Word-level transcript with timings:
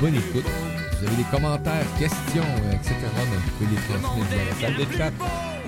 bonne 0.00 0.14
écoute. 0.14 0.44
Vous 0.44 1.06
avez 1.06 1.16
des 1.16 1.30
commentaires, 1.30 1.86
questions, 1.98 2.42
etc. 2.72 2.94
Donc, 3.00 3.40
vous 3.44 3.50
pouvez 3.58 3.70
les 3.70 3.82
transmettre 3.82 4.30
via 4.30 4.44
la 4.44 4.54
salle 4.54 4.76
de 4.76 4.96
chat 4.96 5.12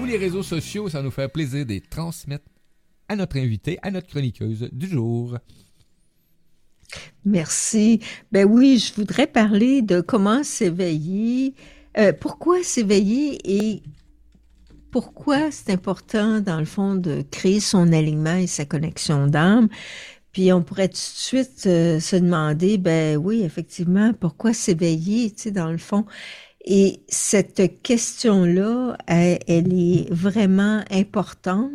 ou 0.01 0.04
les 0.04 0.17
réseaux 0.17 0.43
sociaux. 0.43 0.88
Ça 0.88 1.03
nous 1.03 1.11
fait 1.11 1.29
plaisir 1.29 1.65
de 1.67 1.71
les 1.73 1.80
transmettre 1.80 2.45
à 3.09 3.17
notre 3.17 3.38
invité, 3.38 3.79
à 3.83 3.91
notre 3.91 4.09
chroniqueuse 4.09 4.69
du 4.73 4.88
jour. 4.88 5.38
Merci. 7.24 8.01
Ben 8.30 8.46
oui, 8.46 8.78
je 8.78 8.94
voudrais 8.94 9.26
parler 9.26 9.82
de 9.82 10.00
comment 10.00 10.42
s'éveiller, 10.44 11.54
euh, 11.98 12.12
pourquoi 12.19 12.62
s'éveiller 12.62 13.38
et 13.44 13.82
pourquoi 14.90 15.50
c'est 15.50 15.71
important, 15.71 16.41
dans 16.41 16.59
le 16.59 16.66
fond, 16.66 16.95
de 16.95 17.24
créer 17.30 17.60
son 17.60 17.92
alignement 17.92 18.37
et 18.37 18.46
sa 18.46 18.66
connexion 18.66 19.27
d'âme. 19.27 19.69
Puis 20.33 20.52
on 20.52 20.62
pourrait 20.62 20.88
tout 20.88 20.95
de 20.95 20.96
suite 20.96 21.65
euh, 21.66 22.01
se 22.01 22.16
demander, 22.16 22.79
ben 22.79 23.16
oui, 23.16 23.43
effectivement, 23.43 24.12
pourquoi 24.15 24.55
s'éveiller, 24.55 25.30
tu 25.30 25.43
sais, 25.43 25.51
dans 25.51 25.70
le 25.70 25.79
fond? 25.79 26.07
Et 26.65 27.05
cette 27.09 27.83
question-là, 27.83 28.97
elle, 29.07 29.38
elle, 29.48 29.73
est 29.73 30.12
vraiment 30.12 30.83
importante 30.91 31.73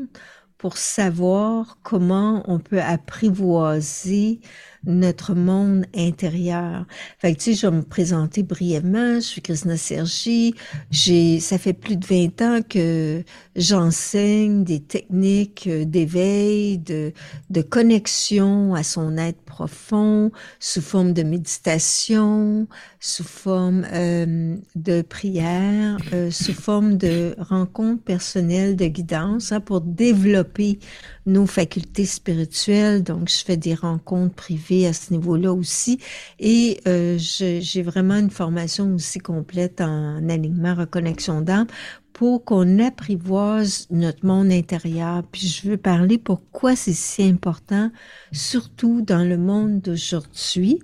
pour 0.58 0.78
savoir 0.78 1.78
comment 1.84 2.44
on 2.48 2.60
peut 2.60 2.82
apprivoiser 2.82 4.40
notre 4.88 5.36
monde 5.36 5.86
intérieur. 5.96 6.86
Fait 7.20 7.34
que, 7.34 7.38
tu 7.38 7.44
sais, 7.44 7.54
je 7.54 7.68
vais 7.68 7.76
me 7.76 7.84
présenter 7.84 8.42
brièvement. 8.42 9.16
Je 9.16 9.20
suis 9.20 9.42
Christina 9.42 9.78
Sergi. 9.78 10.56
J'ai, 10.90 11.40
ça 11.40 11.58
fait 11.58 11.74
plus 11.74 11.98
de 11.98 12.06
20 12.06 12.42
ans 12.42 12.60
que 12.68 13.24
j'enseigne 13.56 14.64
des 14.64 14.80
techniques 14.80 15.70
d'éveil, 15.70 16.78
de, 16.78 17.12
de 17.50 17.62
connexion 17.62 18.74
à 18.74 18.84
son 18.84 19.18
être 19.18 19.42
profond, 19.42 20.32
sous 20.60 20.82
forme 20.82 21.14
de 21.14 21.24
méditation, 21.24 22.68
sous 23.00 23.24
forme 23.24 23.86
euh, 23.92 24.56
de 24.76 25.02
prière, 25.02 25.98
euh, 26.14 26.32
sous 26.32 26.54
forme 26.54 26.98
de 26.98 27.36
rencontres 27.40 28.04
personnelles 28.04 28.76
de 28.76 28.86
guidance 28.86 29.52
hein, 29.52 29.60
pour 29.60 29.82
développer 29.82 30.80
nos 31.28 31.46
facultés 31.46 32.06
spirituelles. 32.06 33.04
Donc, 33.04 33.30
je 33.30 33.44
fais 33.44 33.58
des 33.58 33.76
rencontres 33.76 34.34
privées 34.34 34.88
à 34.88 34.94
ce 34.94 35.12
niveau-là 35.14 35.54
aussi. 35.54 36.00
Et 36.40 36.80
euh, 36.88 37.18
j'ai 37.20 37.82
vraiment 37.84 38.16
une 38.16 38.32
formation 38.32 38.96
aussi 38.96 39.20
complète 39.20 39.82
en 39.82 40.28
alignement, 40.30 40.74
reconnexion 40.74 41.42
d'âme 41.42 41.68
pour 42.14 42.44
qu'on 42.44 42.80
apprivoise 42.80 43.86
notre 43.92 44.26
monde 44.26 44.52
intérieur. 44.52 45.22
Puis 45.32 45.48
je 45.48 45.70
veux 45.70 45.78
parler 45.78 46.18
pourquoi 46.18 46.76
c'est 46.76 46.94
si 46.94 47.22
important, 47.22 47.92
surtout 48.32 49.02
dans 49.02 49.24
le 49.24 49.38
monde 49.38 49.82
d'aujourd'hui. 49.82 50.80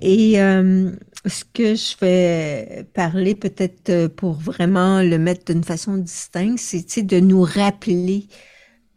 Et 0.00 0.40
euh, 0.40 0.92
ce 1.26 1.42
que 1.52 1.74
je 1.74 1.96
vais 2.00 2.86
parler 2.94 3.34
peut-être 3.34 4.06
pour 4.08 4.34
vraiment 4.34 5.02
le 5.02 5.18
mettre 5.18 5.52
d'une 5.52 5.64
façon 5.64 5.96
distincte, 5.96 6.60
c'est 6.60 7.02
de 7.02 7.18
nous 7.18 7.42
rappeler 7.42 8.28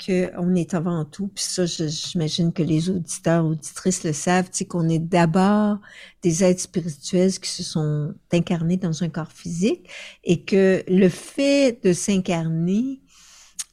qu'on 0.03 0.55
est 0.55 0.73
avant 0.73 1.05
tout, 1.05 1.27
puis 1.27 1.43
ça, 1.43 1.65
j'imagine 1.65 2.51
que 2.51 2.63
les 2.63 2.89
auditeurs, 2.89 3.45
auditrices 3.45 4.03
le 4.03 4.13
savent, 4.13 4.49
qu'on 4.67 4.89
est 4.89 4.99
d'abord 4.99 5.77
des 6.21 6.43
êtres 6.43 6.61
spirituels 6.61 7.39
qui 7.39 7.49
se 7.49 7.63
sont 7.63 8.13
incarnés 8.31 8.77
dans 8.77 9.03
un 9.03 9.09
corps 9.09 9.31
physique 9.31 9.89
et 10.23 10.41
que 10.41 10.83
le 10.87 11.09
fait 11.09 11.79
de 11.83 11.93
s'incarner 11.93 13.01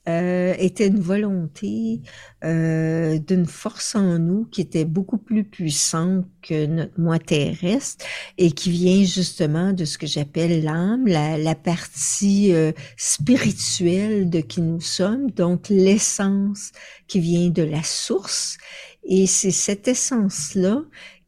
euh, 0.09 0.55
était 0.59 0.89
une 0.89 0.99
volonté 0.99 2.01
euh, 2.43 3.19
d'une 3.19 3.47
force 3.47 3.95
en 3.95 4.19
nous 4.19 4.47
qui 4.47 4.61
était 4.61 4.85
beaucoup 4.85 5.17
plus 5.17 5.45
puissante 5.45 6.27
que 6.43 6.67
notre 6.67 7.01
moi 7.01 7.21
terrestre 7.21 8.05
et 8.37 8.51
qui 8.51 8.73
vient 8.73 9.05
justement 9.05 9.73
de 9.73 9.85
ce 9.85 9.99
que 9.99 10.09
j'appelle 10.09 10.65
l'âme, 10.65 11.07
la, 11.07 11.39
la, 11.39 11.55
partie 11.55 12.53
euh, 12.53 12.73
spirituelle 12.97 14.29
de 14.29 14.41
qui 14.41 14.61
nous 14.61 14.81
sommes, 14.81 15.31
donc 15.31 15.69
l'essence 15.69 16.73
qui 17.07 17.21
vient 17.21 17.51
de 17.51 17.63
la 17.63 17.85
source. 17.85 18.59
Et 19.05 19.29
c'est 19.29 19.53
cette 19.53 19.87
essence-là 19.87 20.83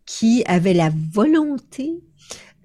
qui 0.05 0.43
avait 0.47 0.75
la 0.75 0.91
volonté 1.13 2.03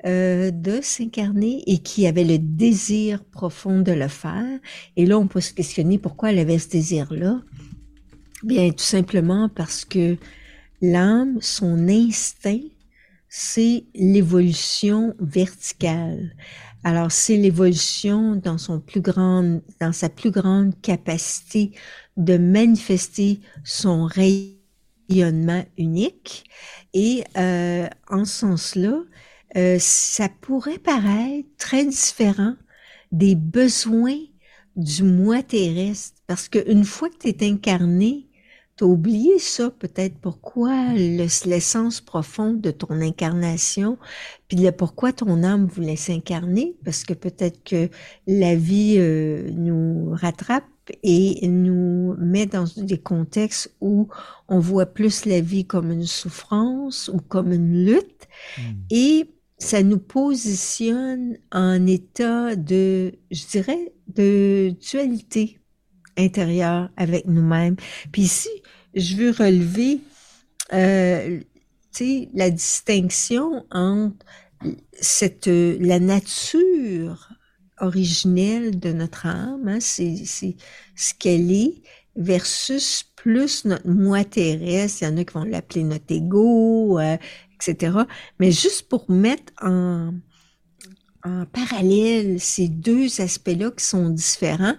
euh, 0.06 0.52
de 0.52 0.80
s'incarner 0.82 1.64
et 1.68 1.80
qui 1.80 2.08
avait 2.08 2.24
le 2.24 2.38
désir 2.38 3.24
profond 3.24 3.82
de 3.82 3.92
le 3.92 4.08
faire. 4.08 4.60
Et 4.96 5.06
là, 5.06 5.18
on 5.18 5.28
peut 5.28 5.42
se 5.42 5.54
questionner 5.54 5.98
pourquoi 5.98 6.32
elle 6.32 6.40
avait 6.40 6.60
ce 6.60 6.70
désir-là. 6.70 7.42
Bien, 8.44 8.70
tout 8.72 8.78
simplement 8.84 9.50
parce 9.50 9.84
que 9.84 10.16
l'âme, 10.82 11.38
son 11.42 11.90
instinct, 11.90 12.62
c'est 13.28 13.86
l'évolution 13.94 15.14
verticale. 15.20 16.34
Alors, 16.84 17.12
c'est 17.12 17.36
l'évolution 17.36 18.36
dans 18.36 18.58
son 18.58 18.80
plus 18.80 19.02
grande, 19.02 19.62
dans 19.82 19.92
sa 19.92 20.08
plus 20.08 20.32
grande 20.32 20.80
capacité 20.82 21.72
de 22.16 22.38
manifester 22.38 23.42
son 23.66 24.06
rayonnement 24.06 25.66
unique. 25.78 26.46
Et 26.94 27.24
euh, 27.38 27.88
en 28.10 28.24
ce 28.24 28.40
sens-là, 28.40 29.02
euh, 29.58 29.78
ça 29.80 30.30
pourrait 30.42 30.80
paraître 30.80 31.48
très 31.58 31.86
différent 31.86 32.56
des 33.12 33.36
besoins 33.36 34.20
du 34.76 35.04
moi 35.04 35.44
terrestre, 35.44 36.22
parce 36.28 36.48
qu'une 36.48 36.86
fois 36.86 37.10
que 37.10 37.18
tu 37.18 37.30
es 37.30 37.50
incarné, 37.50 38.28
tu 38.78 38.86
as 38.86 38.88
oublié 38.88 39.40
ça, 39.40 39.72
peut-être 39.72 40.16
pourquoi 40.20 40.94
l'essence 40.94 42.00
profonde 42.00 42.62
de 42.62 42.72
ton 42.72 43.02
incarnation, 43.02 43.98
puis 44.48 44.58
le 44.58 44.72
pourquoi 44.72 45.12
ton 45.12 45.44
âme 45.44 45.66
voulait 45.66 45.98
s'incarner, 45.98 46.78
parce 46.86 47.04
que 47.04 47.14
peut-être 47.14 47.62
que 47.64 47.90
la 48.26 48.56
vie 48.56 48.96
euh, 49.00 49.50
nous 49.52 50.12
rattrape 50.14 50.64
et 51.04 51.48
nous 51.48 52.16
met 52.20 52.46
dans 52.46 52.66
des 52.78 52.98
contextes 52.98 53.76
où 53.82 54.08
on 54.48 54.60
voit 54.60 54.88
plus 54.88 55.26
la 55.26 55.42
vie 55.42 55.66
comme 55.66 55.92
une 55.92 56.06
souffrance 56.06 57.10
ou 57.14 57.18
comme 57.18 57.52
une 57.52 57.86
lutte. 57.86 58.28
Hmm. 58.58 58.62
Et 58.90 59.30
ça 59.60 59.84
nous 59.84 60.00
positionne 60.00 61.38
en 61.52 61.86
état 61.86 62.56
de, 62.56 63.14
je 63.30 63.46
dirais, 63.48 63.94
de 64.08 64.74
dualité 64.92 65.60
intérieure 66.18 66.90
avec 66.98 67.28
nous-mêmes. 67.28 67.76
Puis 68.12 68.24
ici, 68.24 68.50
je 68.96 69.16
veux 69.16 69.32
relever 69.32 70.00
euh, 70.74 71.40
la 72.34 72.50
distinction 72.50 73.66
entre 73.72 74.26
cette, 74.94 75.48
la 75.48 76.00
nature 76.00 77.30
originelle 77.82 78.80
de 78.80 78.92
notre 78.92 79.26
âme, 79.26 79.68
hein, 79.68 79.80
c'est 79.80 80.16
ce 80.26 81.14
qu'elle 81.18 81.52
est, 81.52 81.82
versus 82.16 83.06
plus 83.16 83.66
notre 83.66 83.88
moi 83.88 84.24
terrestre. 84.24 85.04
Il 85.04 85.06
y 85.06 85.08
en 85.08 85.18
a 85.18 85.24
qui 85.24 85.34
vont 85.34 85.44
l'appeler 85.44 85.84
notre 85.84 86.12
ego, 86.14 87.00
euh, 87.00 87.18
etc. 87.60 87.98
Mais 88.40 88.52
juste 88.52 88.88
pour 88.90 89.10
mettre 89.10 89.54
en, 89.62 90.14
en 91.24 91.46
parallèle 91.46 92.40
ces 92.40 92.68
deux 92.68 93.22
aspects-là 93.22 93.72
qui 93.72 93.86
sont 93.86 94.10
différents 94.10 94.76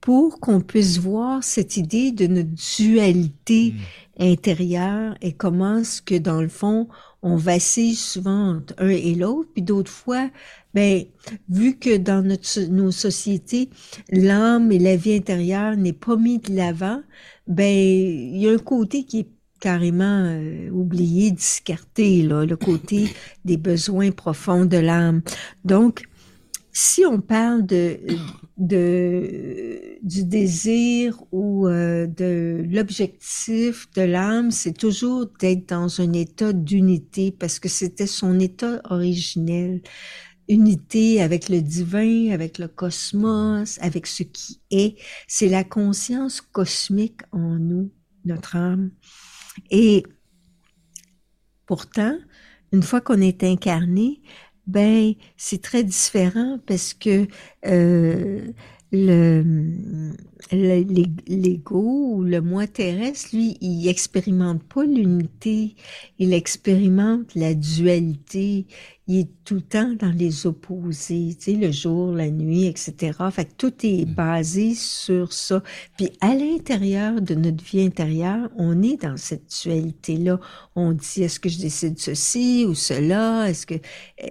pour 0.00 0.38
qu'on 0.38 0.60
puisse 0.60 0.98
voir 0.98 1.42
cette 1.42 1.78
idée 1.78 2.12
de 2.12 2.26
notre 2.26 2.50
dualité 2.76 3.72
hmm. 3.72 4.22
intérieure 4.22 5.14
et 5.22 5.32
comment 5.32 5.78
est-ce 5.78 6.02
que 6.02 6.16
dans 6.16 6.42
le 6.42 6.48
fond 6.48 6.88
on 7.26 7.36
vacille 7.36 7.94
souvent 7.94 8.56
entre 8.56 8.74
un 8.76 8.90
et 8.90 9.14
l'autre, 9.14 9.48
puis 9.54 9.62
d'autres 9.62 9.90
fois, 9.90 10.28
ben 10.74 11.04
vu 11.48 11.78
que 11.78 11.96
dans 11.96 12.22
notre, 12.22 12.60
nos 12.68 12.90
sociétés 12.90 13.70
l'âme 14.10 14.70
et 14.70 14.78
la 14.78 14.94
vie 14.94 15.14
intérieure 15.14 15.74
n'est 15.74 15.94
pas 15.94 16.16
mis 16.16 16.38
de 16.38 16.54
l'avant, 16.54 17.00
ben 17.46 17.74
il 17.74 18.36
y 18.36 18.46
a 18.46 18.52
un 18.52 18.58
côté 18.58 19.04
qui 19.04 19.20
est 19.20 19.28
carrément 19.60 20.24
euh, 20.26 20.70
oublié, 20.70 21.30
discarté, 21.30 22.22
là, 22.22 22.44
le 22.44 22.56
côté 22.56 23.08
des 23.44 23.56
besoins 23.56 24.10
profonds 24.10 24.64
de 24.64 24.76
l'âme. 24.76 25.22
Donc, 25.64 26.04
si 26.72 27.04
on 27.06 27.20
parle 27.20 27.64
de, 27.64 27.98
de 28.58 29.98
du 30.02 30.24
désir 30.24 31.22
ou 31.32 31.66
euh, 31.66 32.06
de 32.06 32.64
l'objectif 32.68 33.88
de 33.94 34.02
l'âme, 34.02 34.50
c'est 34.50 34.76
toujours 34.76 35.26
d'être 35.40 35.68
dans 35.68 36.00
un 36.00 36.12
état 36.12 36.52
d'unité 36.52 37.32
parce 37.32 37.58
que 37.58 37.68
c'était 37.68 38.06
son 38.06 38.38
état 38.38 38.80
originel. 38.90 39.80
Unité 40.46 41.22
avec 41.22 41.48
le 41.48 41.62
divin, 41.62 42.30
avec 42.32 42.58
le 42.58 42.68
cosmos, 42.68 43.78
avec 43.80 44.06
ce 44.06 44.24
qui 44.24 44.60
est. 44.70 44.98
C'est 45.26 45.48
la 45.48 45.64
conscience 45.64 46.42
cosmique 46.42 47.22
en 47.32 47.56
nous, 47.58 47.90
notre 48.26 48.56
âme. 48.56 48.90
Et 49.70 50.04
pourtant, 51.66 52.16
une 52.72 52.82
fois 52.82 53.00
qu'on 53.00 53.20
est 53.20 53.44
incarné, 53.44 54.20
ben 54.66 55.14
c'est 55.36 55.62
très 55.62 55.84
différent 55.84 56.58
parce 56.66 56.94
que 56.94 57.26
euh, 57.66 58.52
le 58.92 59.44
l'ego 60.52 62.16
ou 62.16 62.22
le 62.22 62.40
moi 62.40 62.66
terrestre, 62.66 63.30
lui, 63.34 63.56
il 63.60 63.88
expérimente 63.88 64.62
pas 64.64 64.84
l'unité, 64.84 65.74
il 66.18 66.32
expérimente 66.34 67.34
la 67.34 67.54
dualité, 67.54 68.66
il 69.06 69.20
est 69.20 69.28
tout 69.44 69.56
le 69.56 69.60
temps 69.60 69.92
dans 69.98 70.10
les 70.10 70.46
opposés, 70.46 71.36
tu 71.38 71.44
sais, 71.44 71.52
le 71.52 71.70
jour, 71.70 72.12
la 72.12 72.30
nuit, 72.30 72.66
etc. 72.66 73.18
Fait 73.30 73.44
que 73.44 73.52
tout 73.58 73.74
est 73.82 74.06
mm. 74.06 74.14
basé 74.14 74.74
sur 74.74 75.32
ça. 75.32 75.62
Puis 75.98 76.10
à 76.22 76.34
l'intérieur 76.34 77.20
de 77.20 77.34
notre 77.34 77.62
vie 77.62 77.82
intérieure, 77.82 78.48
on 78.56 78.82
est 78.82 79.02
dans 79.02 79.18
cette 79.18 79.54
dualité-là. 79.62 80.40
On 80.74 80.92
dit, 80.92 81.22
est-ce 81.22 81.38
que 81.38 81.50
je 81.50 81.58
décide 81.58 81.98
ceci 81.98 82.64
ou 82.66 82.74
cela? 82.74 83.48
Est-ce 83.48 83.66
que... 83.66 83.74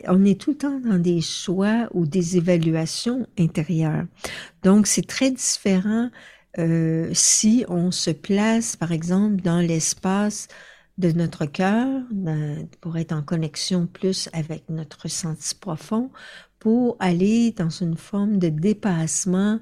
On 0.08 0.26
est 0.26 0.40
tout 0.40 0.52
le 0.52 0.58
temps 0.58 0.80
dans 0.80 0.98
des 0.98 1.22
choix 1.22 1.88
ou 1.94 2.08
des 2.08 2.38
évaluations 2.38 3.28
intérieures. 3.38 4.06
Donc, 4.64 4.88
c'est 4.88 5.06
très 5.06 5.30
différent 5.30 6.10
euh, 6.60 7.10
si 7.14 7.66
on 7.68 7.92
se 7.92 8.12
place, 8.12 8.76
par 8.76 8.92
exemple, 8.92 9.42
dans 9.42 9.60
l'espace 9.60 10.48
de 10.98 11.12
notre 11.12 11.46
cœur, 11.46 11.88
pour 12.82 12.98
être 12.98 13.14
en 13.14 13.24
connexion 13.24 13.88
plus 13.88 14.30
avec 14.34 14.70
notre 14.70 15.04
ressenti 15.04 15.56
profond, 15.56 16.12
pour 16.60 16.96
aller 17.00 17.52
dans 17.52 17.70
une 17.70 17.98
forme 17.98 18.38
de 18.38 18.50
dépassement 18.50 19.60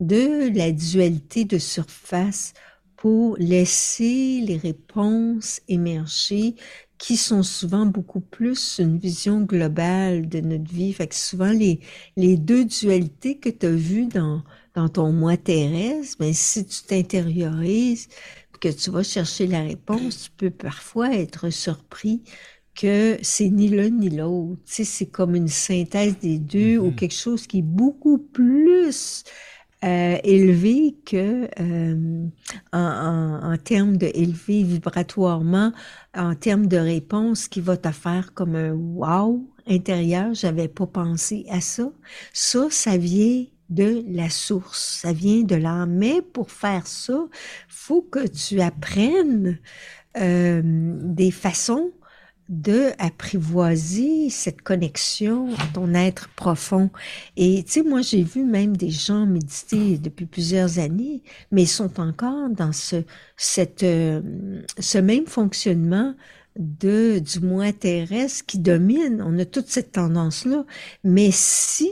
de 0.00 0.56
la 0.56 0.72
dualité 0.72 1.44
de 1.44 1.58
surface, 1.58 2.54
pour 2.96 3.36
laisser 3.38 4.40
les 4.44 4.56
réponses 4.56 5.60
émerger 5.68 6.56
qui 6.98 7.16
sont 7.16 7.44
souvent 7.44 7.86
beaucoup 7.86 8.20
plus 8.20 8.78
une 8.80 8.98
vision 8.98 9.40
globale 9.42 10.28
de 10.28 10.40
notre 10.40 10.70
vie. 10.72 10.92
Fait 10.92 11.06
que 11.06 11.14
souvent, 11.14 11.52
les, 11.52 11.80
les 12.16 12.36
deux 12.36 12.64
dualités 12.64 13.38
que 13.38 13.50
tu 13.50 13.66
as 13.66 13.70
vues 13.70 14.06
dans, 14.06 14.42
dans 14.74 14.88
ton 14.88 15.12
moi 15.12 15.36
terrestre, 15.36 16.16
ben, 16.18 16.32
si 16.32 16.66
tu 16.66 16.82
t'intériorises, 16.82 18.08
que 18.60 18.68
tu 18.68 18.90
vas 18.90 19.02
chercher 19.02 19.46
la 19.46 19.62
réponse, 19.62 20.24
tu 20.24 20.30
peux 20.36 20.50
parfois 20.50 21.14
être 21.14 21.50
surpris 21.50 22.22
que 22.74 23.18
c'est 23.22 23.50
ni 23.50 23.68
l'un 23.68 23.90
ni 23.90 24.08
l'autre. 24.08 24.60
Tu 24.66 24.72
sais, 24.72 24.84
c'est 24.84 25.06
comme 25.06 25.34
une 25.34 25.48
synthèse 25.48 26.18
des 26.18 26.38
deux 26.38 26.78
ou 26.78 26.90
mm-hmm. 26.90 26.94
quelque 26.94 27.14
chose 27.14 27.46
qui 27.46 27.58
est 27.58 27.62
beaucoup 27.62 28.18
plus 28.18 29.24
euh, 29.84 30.16
élevé 30.24 30.96
que 31.04 31.48
euh, 31.60 32.26
en, 32.72 32.78
en, 32.78 33.52
en, 33.52 33.56
termes 33.56 33.96
de 33.96 34.10
élevé 34.14 34.62
vibratoirement, 34.62 35.72
en 36.14 36.34
termes 36.34 36.66
de 36.66 36.76
réponse 36.76 37.48
qui 37.48 37.60
va 37.60 37.76
te 37.76 37.90
faire 37.90 38.34
comme 38.34 38.56
un 38.56 38.72
wow 38.72 39.48
intérieur. 39.68 40.34
J'avais 40.34 40.68
pas 40.68 40.86
pensé 40.86 41.46
à 41.48 41.60
ça. 41.60 41.90
Ça, 42.32 42.68
ça 42.70 42.96
vient 42.96 43.44
de 43.70 44.04
la 44.08 44.30
source, 44.30 45.00
ça 45.02 45.12
vient 45.12 45.42
de 45.42 45.54
l'âme. 45.54 45.94
Mais 45.94 46.22
pour 46.22 46.50
faire 46.50 46.86
ça, 46.86 47.26
faut 47.68 48.02
que 48.02 48.26
tu 48.26 48.60
apprennes 48.60 49.58
euh, 50.16 50.62
des 50.64 51.30
façons 51.30 51.92
de 52.48 52.92
apprivoiser 52.98 54.30
cette 54.30 54.62
connexion 54.62 55.52
à 55.58 55.66
ton 55.74 55.92
être 55.92 56.30
profond. 56.30 56.90
Et 57.36 57.62
tu 57.64 57.72
sais, 57.72 57.82
moi, 57.82 58.00
j'ai 58.00 58.22
vu 58.22 58.44
même 58.44 58.76
des 58.76 58.90
gens 58.90 59.26
méditer 59.26 59.98
depuis 59.98 60.24
plusieurs 60.24 60.78
années, 60.78 61.22
mais 61.52 61.64
ils 61.64 61.68
sont 61.68 62.00
encore 62.00 62.48
dans 62.48 62.72
ce, 62.72 63.04
cette, 63.36 63.82
euh, 63.82 64.62
ce 64.78 64.96
même 64.96 65.26
fonctionnement 65.26 66.14
de, 66.58 67.18
du 67.18 67.40
moi 67.40 67.72
terrestre 67.72 68.46
qui 68.46 68.58
domine. 68.58 69.22
On 69.24 69.38
a 69.38 69.44
toute 69.44 69.68
cette 69.68 69.92
tendance-là. 69.92 70.64
Mais 71.04 71.30
si 71.30 71.90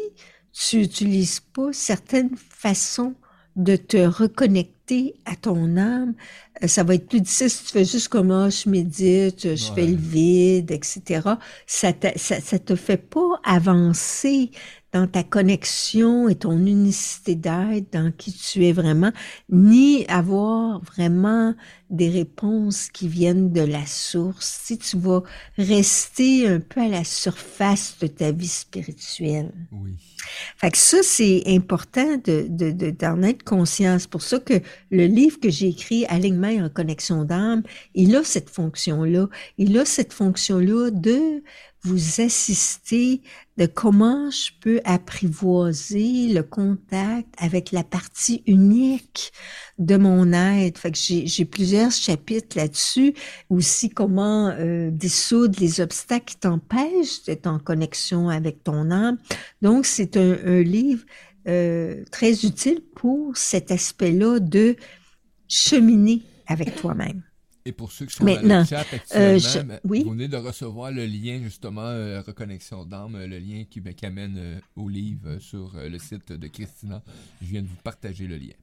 tu 0.57 0.79
n'utilises 0.79 1.41
pas 1.41 1.73
certaines 1.73 2.37
façons 2.37 3.15
de 3.57 3.77
te 3.77 3.97
reconnecter 3.97 5.15
à 5.25 5.35
ton 5.35 5.77
âme, 5.77 6.15
euh, 6.63 6.69
ça 6.69 6.85
va 6.85 6.95
être 6.95 7.09
plus 7.09 7.21
difficile 7.21 7.51
si 7.51 7.65
tu 7.65 7.73
fais 7.73 7.85
juste 7.85 8.09
comme 8.09 8.31
oh, 8.31 8.51
je 8.51 8.69
médite, 8.69 9.57
je 9.57 9.73
fais 9.73 9.87
le 9.87 9.97
vide, 9.97 10.71
etc. 10.71 11.23
Ça 11.67 11.93
te, 11.93 12.07
ça, 12.17 12.41
ça 12.41 12.59
te 12.59 12.77
fait 12.77 12.99
pas 12.99 13.41
avancer 13.45 14.51
dans 14.97 15.07
ta 15.07 15.23
connexion 15.23 16.27
et 16.27 16.37
ton 16.37 16.57
unicité 16.65 17.35
d'être, 17.35 17.93
dans 17.93 18.11
qui 18.17 18.33
tu 18.33 18.65
es 18.65 18.73
vraiment, 18.73 19.13
ni 19.51 20.07
avoir 20.09 20.81
vraiment 20.81 21.55
des 21.91 22.09
réponses 22.09 22.89
qui 22.89 23.07
viennent 23.07 23.53
de 23.53 23.61
la 23.61 23.85
source. 23.85 24.59
Si 24.65 24.79
tu 24.79 24.97
vas 24.97 25.23
rester 25.59 26.49
un 26.49 26.61
peu 26.61 26.81
à 26.81 26.89
la 26.89 27.05
surface 27.05 27.97
de 28.01 28.07
ta 28.07 28.33
vie 28.33 28.49
spirituelle. 28.49 29.53
Oui. 29.71 29.93
Fait 30.57 30.71
que 30.71 30.79
ça, 30.79 30.99
c'est 31.03 31.43
important 31.47 32.17
de, 32.25 32.47
de, 32.49 32.71
de, 32.71 32.91
d'en 32.91 33.23
être 33.23 33.43
conscient. 33.43 33.99
C'est 33.99 34.11
pour 34.11 34.23
ça 34.23 34.39
que 34.39 34.55
le 34.91 35.07
livre 35.07 35.39
que 35.39 35.51
j'ai 35.51 35.69
écrit, 35.69 36.07
Alignement 36.07 36.49
et 36.49 36.71
connexion 36.71 37.25
d'âme, 37.25 37.63
il 37.95 38.17
a 38.17 38.25
cette 38.25 38.49
fonction-là. 38.49 39.29
Il 39.59 39.79
a 39.79 39.85
cette 39.85 40.15
fonction-là 40.15 40.91
de 40.91 41.43
vous 41.87 42.21
assister 42.21 43.23
de 43.57 43.67
comment 43.67 44.29
je 44.31 44.51
peux 44.61 44.81
apprivoiser 44.85 46.29
le 46.29 46.43
contact 46.43 47.29
avec 47.39 47.71
la 47.71 47.85
partie 47.85 48.43
unique 48.47 49.33
de 49.79 49.97
mon 49.97 50.33
être. 50.33 50.79
Fait 50.79 50.95
j'ai 50.95 51.45
plusieurs 51.45 51.93
chapitres 51.93 52.57
là-dessus. 52.57 53.15
Aussi 53.49 53.89
comment 53.89 54.49
euh, 54.49 54.91
dissoudre 54.91 55.59
les 55.61 55.81
obstacles 55.81 56.35
qui 56.35 56.37
t'empêchent 56.37 57.23
d'être 57.25 57.47
en 57.47 57.59
connexion 57.59 58.29
avec 58.29 58.65
ton 58.65 58.91
âme. 58.91 59.19
Donc, 59.63 59.87
c'est 59.87 60.17
un, 60.17 60.37
un, 60.45 60.63
livre 60.63 61.05
euh, 61.47 62.03
très 62.11 62.33
utile 62.45 62.83
pour 62.97 63.37
cet 63.37 63.71
aspect-là 63.71 64.41
de 64.41 64.75
cheminer 65.49 66.23
avec 66.49 66.75
toi-même. 66.75 67.23
Et 67.67 67.73
pour 67.73 67.91
ceux 67.91 68.07
qui 68.07 68.15
sont 68.15 68.25
dans 68.25 68.41
le 68.41 68.65
chat 68.65 68.87
euh, 69.17 69.35
actuellement, 69.35 69.79
vous 69.83 70.11
venez 70.13 70.29
de 70.29 70.37
recevoir 70.37 70.93
le 70.93 71.05
lien 71.05 71.41
justement 71.43 71.83
euh, 71.83 72.23
Reconnexion 72.25 72.85
d'âme, 72.85 73.19
le 73.19 73.39
lien 73.41 73.65
qui, 73.69 73.81
ben, 73.81 73.93
amène 74.05 74.37
euh, 74.39 74.61
au 74.77 74.89
livre 74.89 75.41
sur 75.41 75.73
le 75.75 75.99
site 75.99 76.31
de 76.33 76.47
Christina. 76.47 77.03
Je 77.43 77.47
viens 77.49 77.63
de 77.63 77.67
vous 77.67 77.83
partager 77.83 78.29
le 78.29 78.37
lien. 78.37 78.55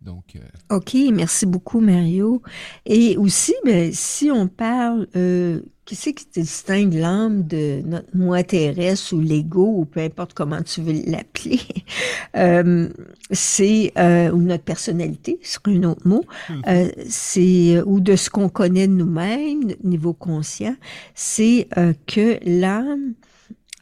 Donc, 0.00 0.38
OK, 0.70 0.96
merci 1.12 1.44
beaucoup, 1.44 1.80
Mario. 1.80 2.42
Et 2.86 3.16
aussi, 3.16 3.54
ben, 3.64 3.92
si 3.92 4.30
on 4.30 4.46
parle, 4.46 5.08
euh, 5.16 5.60
qu'est-ce 5.88 6.10
qui 6.10 6.26
distingue 6.34 6.92
l'âme 6.92 7.46
de 7.46 7.80
notre 7.86 8.14
moi 8.14 8.42
terrestre 8.42 9.14
ou 9.14 9.20
l'ego, 9.20 9.78
ou 9.78 9.84
peu 9.86 10.00
importe 10.00 10.34
comment 10.34 10.60
tu 10.62 10.82
veux 10.82 10.92
l'appeler, 11.06 11.60
euh, 12.36 12.90
c'est, 13.30 13.92
euh, 13.96 14.30
ou 14.30 14.36
notre 14.36 14.64
personnalité, 14.64 15.38
c'est 15.42 15.66
un 15.66 15.82
autre 15.84 16.06
mot, 16.06 16.24
hmm. 16.50 16.60
euh, 16.68 16.90
c'est, 17.08 17.80
ou 17.86 18.00
de 18.00 18.16
ce 18.16 18.28
qu'on 18.28 18.50
connaît 18.50 18.86
de 18.86 18.92
nous-mêmes, 18.92 19.72
niveau 19.82 20.12
conscient, 20.12 20.76
c'est 21.14 21.68
que 22.06 22.38
l'âme, 22.44 23.14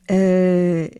elle 0.08 0.90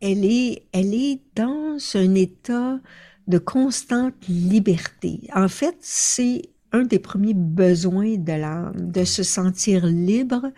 est, 0.00 0.62
elle 0.72 0.94
est 0.94 1.20
dans 1.34 1.78
un 1.94 2.14
état 2.14 2.78
de 3.26 3.38
constante 3.38 4.14
liberté. 4.28 5.20
En 5.34 5.48
fait, 5.48 5.76
c'est 5.80 6.42
un 6.72 6.82
des 6.82 6.98
premiers 6.98 7.34
besoins 7.34 8.16
de 8.16 8.32
l'âme, 8.32 8.90
de 8.90 9.04
se 9.04 9.22
sentir 9.22 9.86
libre 9.86 10.50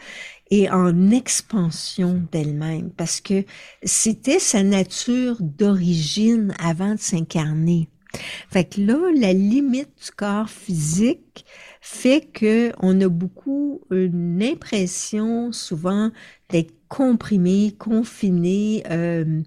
et 0.50 0.70
en 0.70 1.10
expansion 1.10 2.22
d'elle-même, 2.32 2.90
parce 2.90 3.20
que 3.20 3.44
c'était 3.82 4.38
sa 4.38 4.62
nature 4.62 5.36
d'origine 5.40 6.54
avant 6.58 6.94
de 6.94 7.00
s'incarner. 7.00 7.88
Fait 8.50 8.64
que 8.64 8.80
là, 8.80 8.98
la 9.14 9.32
limite 9.34 9.90
du 10.02 10.10
corps 10.10 10.48
physique 10.48 11.44
fait 11.82 12.22
que 12.32 12.72
on 12.80 12.98
a 13.00 13.08
beaucoup 13.08 13.82
une 13.90 14.42
impression 14.42 15.52
souvent 15.52 16.10
d'être 16.48 16.75
comprimé, 16.88 17.74
confiné, 17.78 18.84
euh, 18.90 19.42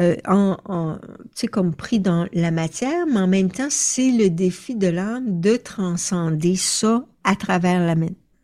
euh, 0.00 0.16
en, 0.26 0.56
en 0.64 0.98
tu 0.98 1.06
sais, 1.34 1.46
comme 1.46 1.74
pris 1.74 2.00
dans 2.00 2.26
la 2.32 2.50
matière, 2.50 3.06
mais 3.06 3.20
en 3.20 3.28
même 3.28 3.50
temps, 3.50 3.70
c'est 3.70 4.10
le 4.10 4.30
défi 4.30 4.74
de 4.74 4.88
l'âme 4.88 5.40
de 5.40 5.56
transcender 5.56 6.56
ça 6.56 7.06
à 7.24 7.36
travers 7.36 7.80
la 7.84 7.94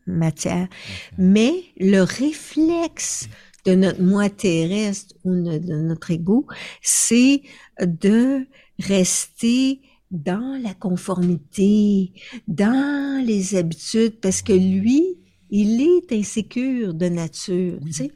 matière. 0.07 0.69
Mais 1.17 1.53
le 1.79 2.03
réflexe 2.03 3.29
de 3.65 3.75
notre 3.75 4.03
moi 4.03 4.31
terrestre 4.31 5.15
ou 5.25 5.35
de 5.35 5.83
notre 5.83 6.11
ego, 6.11 6.47
c'est 6.81 7.43
de 7.81 8.47
rester 8.79 9.81
dans 10.11 10.59
la 10.63 10.75
conformité, 10.75 12.13
dans 12.47 13.23
les 13.25 13.57
habitudes, 13.57 14.21
parce 14.21 14.43
que 14.43 14.53
lui, 14.53 15.19
il 15.51 15.81
est 15.81 16.13
insécure 16.13 16.95
de 16.95 17.09
nature. 17.09 17.79
Tu 17.85 17.93
sais? 17.93 18.13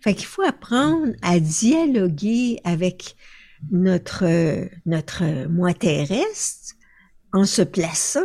Fait 0.00 0.14
qu'il 0.14 0.26
faut 0.26 0.42
apprendre 0.42 1.12
à 1.22 1.40
dialoguer 1.40 2.58
avec 2.64 3.16
notre, 3.70 4.26
notre 4.86 5.48
moi 5.48 5.72
terrestre 5.74 6.74
en 7.32 7.44
se 7.44 7.62
plaçant 7.62 8.20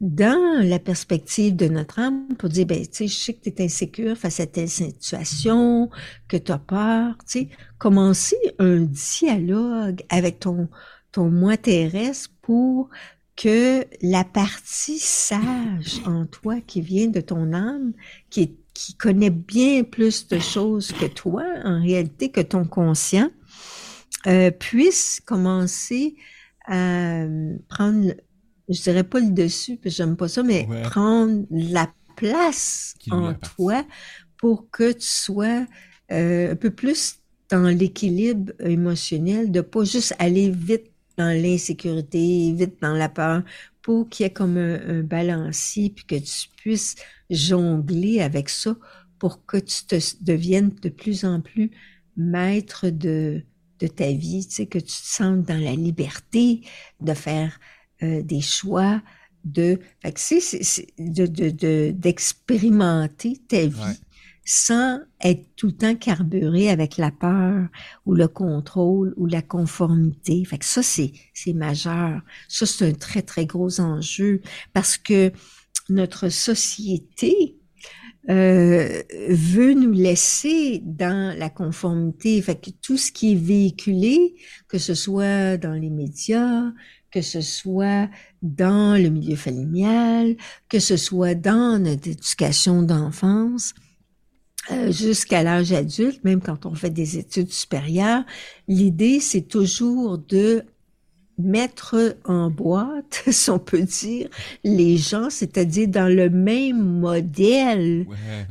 dans 0.00 0.66
la 0.66 0.78
perspective 0.78 1.54
de 1.56 1.68
notre 1.68 1.98
âme 1.98 2.26
pour 2.38 2.48
dire, 2.48 2.64
ben, 2.64 2.80
tu 2.86 2.88
sais, 2.92 3.06
je 3.06 3.14
sais 3.14 3.34
que 3.34 3.50
tu 3.50 3.50
es 3.50 3.64
insécure 3.64 4.16
face 4.16 4.40
à 4.40 4.46
telle 4.46 4.68
situation, 4.68 5.90
que 6.26 6.38
tu 6.38 6.52
as 6.52 6.58
peur, 6.58 7.16
tu 7.18 7.40
sais, 7.40 7.48
commencer 7.78 8.38
un 8.58 8.78
dialogue 8.78 10.02
avec 10.08 10.40
ton, 10.40 10.68
ton 11.12 11.30
moi 11.30 11.58
terrestre 11.58 12.30
pour 12.40 12.88
que 13.40 13.86
la 14.02 14.22
partie 14.22 14.98
sage 14.98 16.02
en 16.04 16.26
toi 16.26 16.56
qui 16.66 16.82
vient 16.82 17.06
de 17.06 17.22
ton 17.22 17.54
âme, 17.54 17.94
qui, 18.28 18.58
qui 18.74 18.94
connaît 18.94 19.30
bien 19.30 19.82
plus 19.82 20.28
de 20.28 20.38
choses 20.38 20.92
que 20.92 21.06
toi, 21.06 21.44
en 21.64 21.80
réalité, 21.80 22.30
que 22.30 22.42
ton 22.42 22.66
conscient, 22.66 23.30
euh, 24.26 24.50
puisse 24.50 25.22
commencer 25.24 26.16
à 26.66 27.24
prendre 27.70 28.12
je 28.68 28.82
dirais 28.82 29.04
pas 29.04 29.20
le 29.20 29.30
dessus, 29.30 29.76
parce 29.76 29.94
que 29.94 30.02
j'aime 30.02 30.16
pas 30.16 30.28
ça, 30.28 30.42
mais 30.42 30.68
prendre 30.84 31.44
la 31.50 31.90
place 32.16 32.94
en 33.10 33.34
toi 33.34 33.84
pour 34.36 34.70
que 34.70 34.92
tu 34.92 35.06
sois 35.06 35.66
euh, 36.12 36.52
un 36.52 36.56
peu 36.56 36.70
plus 36.70 37.16
dans 37.50 37.66
l'équilibre 37.66 38.52
émotionnel, 38.60 39.50
de 39.50 39.60
pas 39.60 39.82
juste 39.84 40.14
aller 40.18 40.50
vite 40.50 40.89
dans 41.20 41.42
l'insécurité, 41.42 42.52
vite 42.56 42.80
dans 42.80 42.94
la 42.94 43.10
peur, 43.10 43.42
pour 43.82 44.08
qu'il 44.08 44.24
y 44.24 44.26
ait 44.26 44.32
comme 44.32 44.56
un, 44.56 45.02
balancier, 45.02 45.90
puis 45.90 46.04
que 46.04 46.14
tu 46.16 46.48
puisses 46.56 46.96
jongler 47.28 48.20
avec 48.20 48.48
ça 48.48 48.74
pour 49.18 49.44
que 49.44 49.58
tu 49.58 49.84
te 49.84 49.96
deviennes 50.22 50.70
de 50.80 50.88
plus 50.88 51.24
en 51.24 51.42
plus 51.42 51.70
maître 52.16 52.88
de, 52.88 53.42
de 53.80 53.86
ta 53.86 54.12
vie, 54.12 54.46
tu 54.46 54.54
sais, 54.54 54.66
que 54.66 54.78
tu 54.78 54.86
te 54.86 55.06
sentes 55.06 55.42
dans 55.42 55.62
la 55.62 55.74
liberté 55.74 56.62
de 57.00 57.12
faire 57.12 57.60
euh, 58.02 58.22
des 58.22 58.40
choix 58.40 59.02
de, 59.44 59.78
de, 60.98 61.90
d'expérimenter 61.92 63.40
ta 63.48 63.66
vie 63.66 64.00
sans 64.52 64.98
être 65.22 65.46
tout 65.54 65.68
le 65.68 65.72
temps 65.74 65.94
carburé 65.94 66.70
avec 66.70 66.96
la 66.96 67.12
peur 67.12 67.68
ou 68.04 68.16
le 68.16 68.26
contrôle 68.26 69.14
ou 69.16 69.26
la 69.26 69.42
conformité. 69.42 70.44
Fait 70.44 70.58
que 70.58 70.64
ça, 70.64 70.82
c'est, 70.82 71.12
c'est 71.32 71.52
majeur. 71.52 72.20
Ça, 72.48 72.66
c'est 72.66 72.88
un 72.88 72.92
très, 72.92 73.22
très 73.22 73.46
gros 73.46 73.80
enjeu 73.80 74.40
parce 74.72 74.98
que 74.98 75.30
notre 75.88 76.30
société 76.30 77.58
euh, 78.28 79.00
veut 79.28 79.74
nous 79.74 79.92
laisser 79.92 80.82
dans 80.84 81.32
la 81.38 81.48
conformité. 81.48 82.42
Fait 82.42 82.60
que 82.60 82.70
tout 82.82 82.96
ce 82.96 83.12
qui 83.12 83.32
est 83.32 83.40
véhiculé, 83.40 84.34
que 84.66 84.78
ce 84.78 84.94
soit 84.94 85.58
dans 85.58 85.74
les 85.74 85.90
médias, 85.90 86.72
que 87.12 87.22
ce 87.22 87.40
soit 87.40 88.10
dans 88.42 89.00
le 89.00 89.10
milieu 89.10 89.36
familial, 89.36 90.34
que 90.68 90.80
ce 90.80 90.96
soit 90.96 91.36
dans 91.36 91.80
notre 91.80 92.08
éducation 92.08 92.82
d'enfance, 92.82 93.74
euh, 94.70 94.92
jusqu'à 94.92 95.42
l'âge 95.42 95.72
adulte, 95.72 96.22
même 96.24 96.40
quand 96.40 96.66
on 96.66 96.74
fait 96.74 96.90
des 96.90 97.18
études 97.18 97.52
supérieures, 97.52 98.24
l'idée, 98.68 99.20
c'est 99.20 99.42
toujours 99.42 100.18
de 100.18 100.64
mettre 101.38 102.16
en 102.24 102.50
boîte, 102.50 103.24
si 103.30 103.50
on 103.50 103.58
peut 103.58 103.82
dire, 103.82 104.28
les 104.62 104.96
gens, 104.96 105.30
c'est-à-dire 105.30 105.88
dans 105.88 106.14
le 106.14 106.28
même 106.30 107.00
modèle 107.00 108.06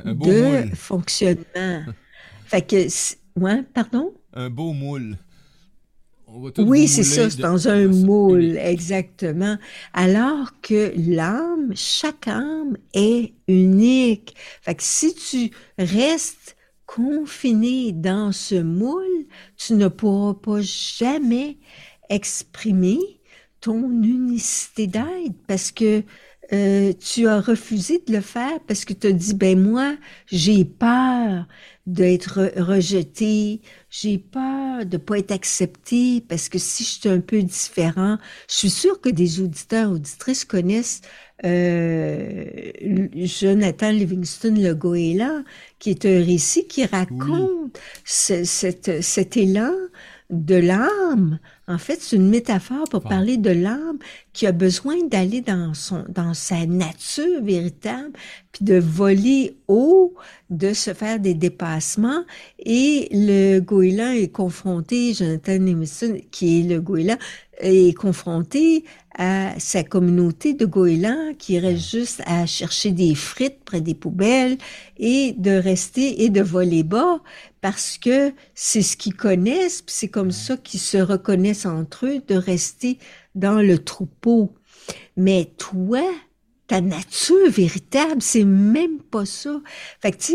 de 0.05 0.75
fonctionnement. 0.75 1.83
fait 2.45 2.61
que, 2.61 3.39
ouais, 3.39 3.63
pardon? 3.73 4.13
Un 4.33 4.49
beau 4.49 4.73
moule. 4.73 5.17
Oui, 6.57 6.87
c'est 6.89 7.03
ça, 7.03 7.29
c'est 7.29 7.39
dans 7.39 7.67
un 7.69 7.87
moule, 7.87 8.57
exactement. 8.57 9.57
Alors 9.93 10.59
que 10.61 10.91
l'âme, 10.97 11.71
chaque 11.75 12.27
âme 12.27 12.77
est 12.93 13.33
unique. 13.47 14.35
Fait 14.61 14.75
que 14.75 14.83
si 14.83 15.15
tu 15.15 15.51
restes 15.77 16.57
confiné 16.85 17.93
dans 17.93 18.31
ce 18.33 18.55
moule, 18.55 19.27
tu 19.57 19.73
ne 19.73 19.87
pourras 19.87 20.33
pas 20.33 20.59
jamais 20.61 21.57
exprimer 22.09 22.99
ton 23.61 23.89
unicité 24.03 24.87
d'être 24.87 25.35
parce 25.47 25.71
que 25.71 26.03
euh, 26.51 26.93
tu 26.93 27.27
as 27.27 27.41
refusé 27.41 28.03
de 28.07 28.13
le 28.13 28.21
faire 28.21 28.59
parce 28.67 28.85
que 28.85 28.93
tu 28.93 29.07
as 29.07 29.11
dit, 29.11 29.35
ben 29.35 29.59
moi, 29.59 29.95
j'ai 30.27 30.65
peur 30.65 31.45
d'être 31.93 32.51
rejeté, 32.57 33.61
j'ai 33.89 34.19
peur 34.19 34.85
de 34.85 34.97
pas 34.97 35.17
être 35.17 35.31
accepté 35.31 36.21
parce 36.21 36.47
que 36.47 36.59
si 36.59 36.83
je 36.83 36.89
suis 36.89 37.09
un 37.09 37.19
peu 37.19 37.41
différent, 37.41 38.17
je 38.47 38.55
suis 38.55 38.69
sûre 38.69 39.01
que 39.01 39.09
des 39.09 39.41
auditeurs, 39.41 39.91
auditrices 39.91 40.45
connaissent 40.45 41.01
euh, 41.45 42.45
Jonathan 43.15 43.91
Livingston 43.91 44.55
Le 44.55 44.73
Goéla, 44.73 45.43
qui 45.79 45.89
est 45.89 46.05
un 46.05 46.23
récit 46.23 46.67
qui 46.67 46.85
raconte 46.85 47.79
cet 48.05 49.37
élan 49.37 49.73
de 50.29 50.55
l'âme. 50.55 51.39
En 51.69 51.77
fait, 51.77 51.99
c'est 52.01 52.15
une 52.15 52.29
métaphore 52.29 52.89
pour 52.89 53.03
parler 53.03 53.37
de 53.37 53.51
l'âme 53.51 53.99
qui 54.33 54.47
a 54.47 54.51
besoin 54.51 54.95
d'aller 55.05 55.41
dans 55.41 55.75
son, 55.75 56.03
dans 56.09 56.33
sa 56.33 56.65
nature 56.65 57.43
véritable, 57.43 58.13
puis 58.51 58.65
de 58.65 58.79
voler 58.79 59.55
haut, 59.67 60.15
de 60.49 60.73
se 60.73 60.95
faire 60.95 61.19
des 61.19 61.35
dépassements. 61.35 62.23
Et 62.57 63.07
le 63.11 63.59
goéland 63.59 64.13
est 64.13 64.31
confronté, 64.31 65.13
Jonathan 65.13 65.63
Emerson, 65.67 66.17
qui 66.31 66.61
est 66.61 66.63
le 66.63 66.81
goéland, 66.81 67.17
est 67.59 67.95
confronté 67.95 68.83
à 69.15 69.53
sa 69.59 69.83
communauté 69.83 70.53
de 70.53 70.65
goélands 70.65 71.33
qui 71.37 71.59
reste 71.59 71.91
juste 71.91 72.23
à 72.25 72.45
chercher 72.45 72.91
des 72.91 73.13
frites 73.15 73.59
près 73.65 73.81
des 73.81 73.93
poubelles 73.93 74.57
et 74.97 75.35
de 75.37 75.51
rester 75.51 76.23
et 76.23 76.29
de 76.29 76.41
voler 76.41 76.83
bas 76.83 77.19
parce 77.61 77.97
que 77.97 78.33
c'est 78.55 78.81
ce 78.81 78.95
qu'ils 78.95 79.15
connaissent, 79.15 79.83
c'est 79.87 80.07
comme 80.07 80.31
ça 80.31 80.55
qu'ils 80.55 80.79
se 80.79 80.97
reconnaissent 80.97 81.58
entre 81.65 82.07
eux 82.07 82.21
de 82.27 82.35
rester 82.35 82.99
dans 83.35 83.61
le 83.61 83.79
troupeau. 83.79 84.55
Mais 85.17 85.53
toi, 85.57 86.03
ta 86.67 86.81
nature 86.81 87.49
véritable, 87.49 88.21
c'est 88.21 88.43
même 88.43 89.01
pas 89.01 89.25
ça. 89.25 89.61
Fait 90.01 90.11
que 90.11 90.17
tu 90.17 90.33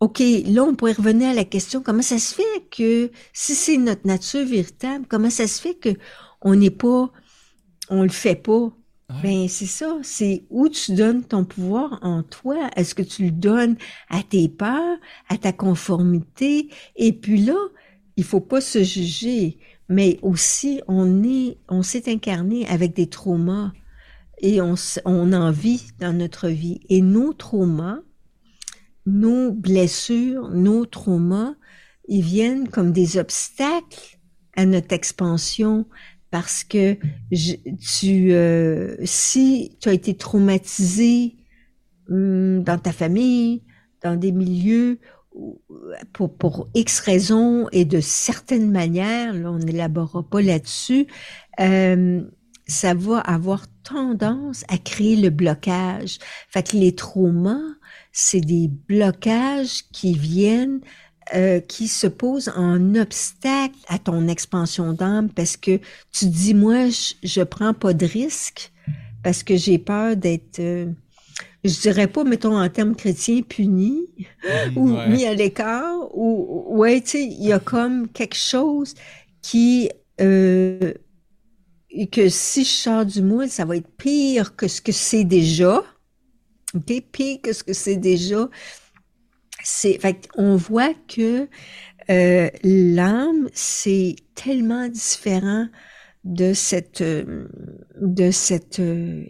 OK, 0.00 0.18
là, 0.18 0.64
on 0.64 0.74
pourrait 0.74 0.92
revenir 0.92 1.30
à 1.30 1.34
la 1.34 1.44
question, 1.44 1.80
comment 1.80 2.02
ça 2.02 2.18
se 2.18 2.34
fait 2.34 2.68
que, 2.70 3.10
si 3.32 3.54
c'est 3.54 3.78
notre 3.78 4.06
nature 4.06 4.44
véritable, 4.44 5.06
comment 5.08 5.30
ça 5.30 5.46
se 5.46 5.60
fait 5.60 5.74
que 5.74 5.90
on 6.42 6.54
n'est 6.54 6.70
pas, 6.70 7.10
on 7.88 8.02
le 8.02 8.10
fait 8.10 8.34
pas? 8.34 8.70
Ben, 9.22 9.48
c'est 9.48 9.66
ça. 9.66 9.98
C'est 10.02 10.44
où 10.50 10.68
tu 10.68 10.94
donnes 10.94 11.24
ton 11.24 11.44
pouvoir 11.44 11.98
en 12.02 12.22
toi? 12.22 12.70
Est-ce 12.76 12.94
que 12.94 13.02
tu 13.02 13.24
le 13.24 13.30
donnes 13.30 13.76
à 14.08 14.22
tes 14.22 14.48
peurs, 14.48 14.98
à 15.28 15.38
ta 15.38 15.52
conformité? 15.52 16.68
Et 16.96 17.12
puis 17.12 17.38
là, 17.38 17.56
il 18.16 18.24
faut 18.24 18.40
pas 18.40 18.60
se 18.60 18.82
juger, 18.82 19.58
mais 19.88 20.18
aussi, 20.22 20.80
on 20.88 21.22
est, 21.22 21.58
on 21.68 21.82
s'est 21.82 22.10
incarné 22.10 22.66
avec 22.68 22.94
des 22.94 23.08
traumas 23.08 23.72
et 24.38 24.60
on, 24.60 24.74
on 25.04 25.32
en 25.32 25.50
vit 25.50 25.88
dans 26.00 26.12
notre 26.12 26.48
vie. 26.48 26.80
Et 26.88 27.02
nos 27.02 27.32
traumas, 27.32 28.00
nos 29.06 29.52
blessures, 29.52 30.48
nos 30.50 30.86
traumas, 30.86 31.54
ils 32.08 32.22
viennent 32.22 32.68
comme 32.68 32.92
des 32.92 33.18
obstacles 33.18 34.18
à 34.56 34.66
notre 34.66 34.92
expansion 34.92 35.86
parce 36.30 36.64
que 36.64 36.96
tu, 37.32 38.32
euh, 38.32 38.96
si 39.04 39.76
tu 39.80 39.88
as 39.88 39.92
été 39.92 40.14
traumatisé 40.14 41.36
hum, 42.10 42.62
dans 42.64 42.78
ta 42.78 42.92
famille, 42.92 43.62
dans 44.02 44.16
des 44.16 44.32
milieux 44.32 44.98
pour, 46.12 46.36
pour 46.36 46.68
X 46.74 47.00
raisons 47.00 47.68
et 47.72 47.84
de 47.84 48.00
certaines 48.00 48.70
manières, 48.70 49.34
là, 49.34 49.50
on 49.50 49.58
n'élaborera 49.58 50.22
pas 50.22 50.40
là-dessus, 50.40 51.06
euh, 51.60 52.22
ça 52.66 52.94
va 52.94 53.18
avoir 53.18 53.66
tendance 53.82 54.64
à 54.68 54.78
créer 54.78 55.16
le 55.16 55.30
blocage. 55.30 56.18
Fait 56.48 56.66
que 56.66 56.76
les 56.76 56.94
traumas, 56.94 57.74
c'est 58.12 58.40
des 58.40 58.68
blocages 58.68 59.82
qui 59.92 60.14
viennent, 60.14 60.80
euh, 61.34 61.60
qui 61.60 61.88
se 61.88 62.06
posent 62.06 62.52
en 62.54 62.94
obstacle 62.94 63.78
à 63.88 63.98
ton 63.98 64.28
expansion 64.28 64.92
d'âme 64.92 65.30
parce 65.30 65.56
que 65.56 65.80
tu 66.12 66.26
dis, 66.26 66.54
moi, 66.54 66.88
je, 66.88 67.14
je 67.22 67.42
prends 67.42 67.74
pas 67.74 67.92
de 67.92 68.06
risque 68.06 68.72
parce 69.22 69.42
que 69.42 69.56
j'ai 69.56 69.78
peur 69.78 70.16
d'être, 70.16 70.60
euh, 70.60 70.86
je 71.64 71.80
dirais 71.80 72.06
pas, 72.06 72.24
mettons, 72.24 72.58
en 72.60 72.68
termes 72.68 72.94
chrétiens, 72.94 73.40
puni 73.42 74.06
mmh, 74.44 74.76
ou 74.76 74.88
mis 75.08 75.24
à 75.24 75.34
l'écart 75.34 76.14
ou, 76.14 76.76
ouais, 76.76 77.00
tu 77.00 77.10
sais, 77.10 77.24
il 77.24 77.44
y 77.44 77.52
a 77.52 77.58
comme 77.58 78.08
quelque 78.08 78.36
chose 78.36 78.94
qui, 79.40 79.90
euh, 80.20 80.92
que 82.12 82.28
si 82.28 82.64
je 82.64 82.70
sors 82.70 83.06
du 83.06 83.22
moule, 83.22 83.48
ça 83.48 83.64
va 83.64 83.76
être 83.76 83.90
pire 83.96 84.56
que 84.56 84.68
ce 84.68 84.82
que 84.82 84.92
c'est 84.92 85.24
déjà. 85.24 85.82
OK? 86.74 87.02
Pire 87.10 87.40
que 87.42 87.52
ce 87.52 87.64
que 87.64 87.72
c'est 87.72 87.96
déjà. 87.96 88.48
C'est, 89.62 89.98
fait 89.98 90.28
on 90.36 90.56
voit 90.56 90.92
que 91.08 91.48
euh, 92.10 92.50
l'âme, 92.62 93.48
c'est 93.54 94.16
tellement 94.34 94.88
différent 94.88 95.68
de 96.24 96.52
cette, 96.52 97.02
de 97.02 98.30
cet 98.30 98.82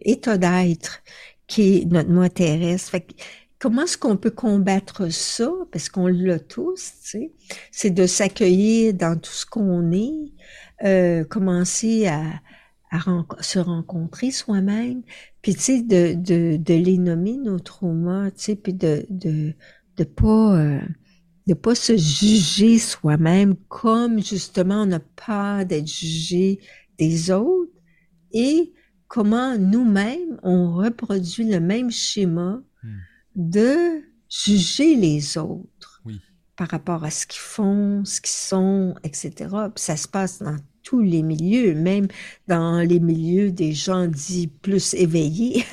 état 0.03 0.39
d'être 0.39 1.03
qui 1.47 1.79
est 1.79 1.85
notre 1.87 2.11
moi 2.11 2.29
terrestre. 2.29 2.91
Fait 2.91 3.07
comment 3.59 3.83
est-ce 3.83 3.99
qu'on 3.99 4.17
peut 4.17 4.31
combattre 4.31 5.11
ça? 5.13 5.51
Parce 5.73 5.89
qu'on 5.89 6.07
l'a 6.07 6.39
tous, 6.39 6.93
tu 7.03 7.09
sais. 7.09 7.33
C'est 7.73 7.91
de 7.91 8.07
s'accueillir 8.07 8.95
dans 8.95 9.19
tout 9.19 9.33
ce 9.33 9.47
qu'on 9.47 9.93
est, 9.93 10.33
euh, 10.85 11.25
commencer 11.25 12.07
à, 12.07 12.41
à 12.91 12.99
se 13.41 13.59
rencontrer 13.59 14.31
soi-même, 14.31 15.03
puis 15.43 15.55
tu 15.55 15.61
sais, 15.61 15.83
de, 15.83 16.15
de, 16.15 16.57
de 16.57 16.75
les 16.75 16.99
nommer 16.99 17.37
nos 17.37 17.59
traumas, 17.59 18.31
tu 18.33 18.43
sais, 18.43 18.57
puis 18.57 18.75
de, 18.75 19.07
de, 19.11 19.55
de 19.97 20.05
pas... 20.05 20.59
Euh, 20.59 20.81
de 21.47 21.53
pas 21.53 21.75
se 21.75 21.95
juger 21.97 22.79
soi-même 22.79 23.55
comme 23.69 24.23
justement 24.23 24.83
on 24.83 24.87
n'a 24.87 25.01
peur 25.01 25.67
d'être 25.67 25.87
jugé 25.87 26.59
des 26.99 27.31
autres 27.31 27.71
et 28.33 28.73
comment 29.15 29.57
nous-mêmes 29.57 30.41
on 30.43 30.73
reproduit 30.73 31.49
le 31.49 31.61
même 31.61 31.89
schéma 31.93 32.61
hmm. 32.83 32.97
de 33.37 34.03
juger 34.29 34.97
les 34.97 35.39
autres 35.39 36.03
par 36.57 36.69
rapport 36.69 37.05
à 37.05 37.11
ce 37.11 37.25
qu'ils 37.25 37.41
font, 37.41 38.05
ce 38.05 38.21
qu'ils 38.21 38.31
sont, 38.31 38.97
etc. 39.05 39.33
Puis 39.41 39.85
ça 39.85 39.97
se 39.97 40.09
passe 40.09 40.41
dans 40.41 40.57
tous 40.85 41.01
les 41.01 41.23
milieux, 41.23 41.75
même 41.75 42.07
dans 42.47 42.81
les 42.81 43.01
milieux 43.01 43.51
des 43.51 43.73
gens 43.73 44.07
dits 44.07 44.47
plus 44.47 44.95
éveillés. 44.95 45.65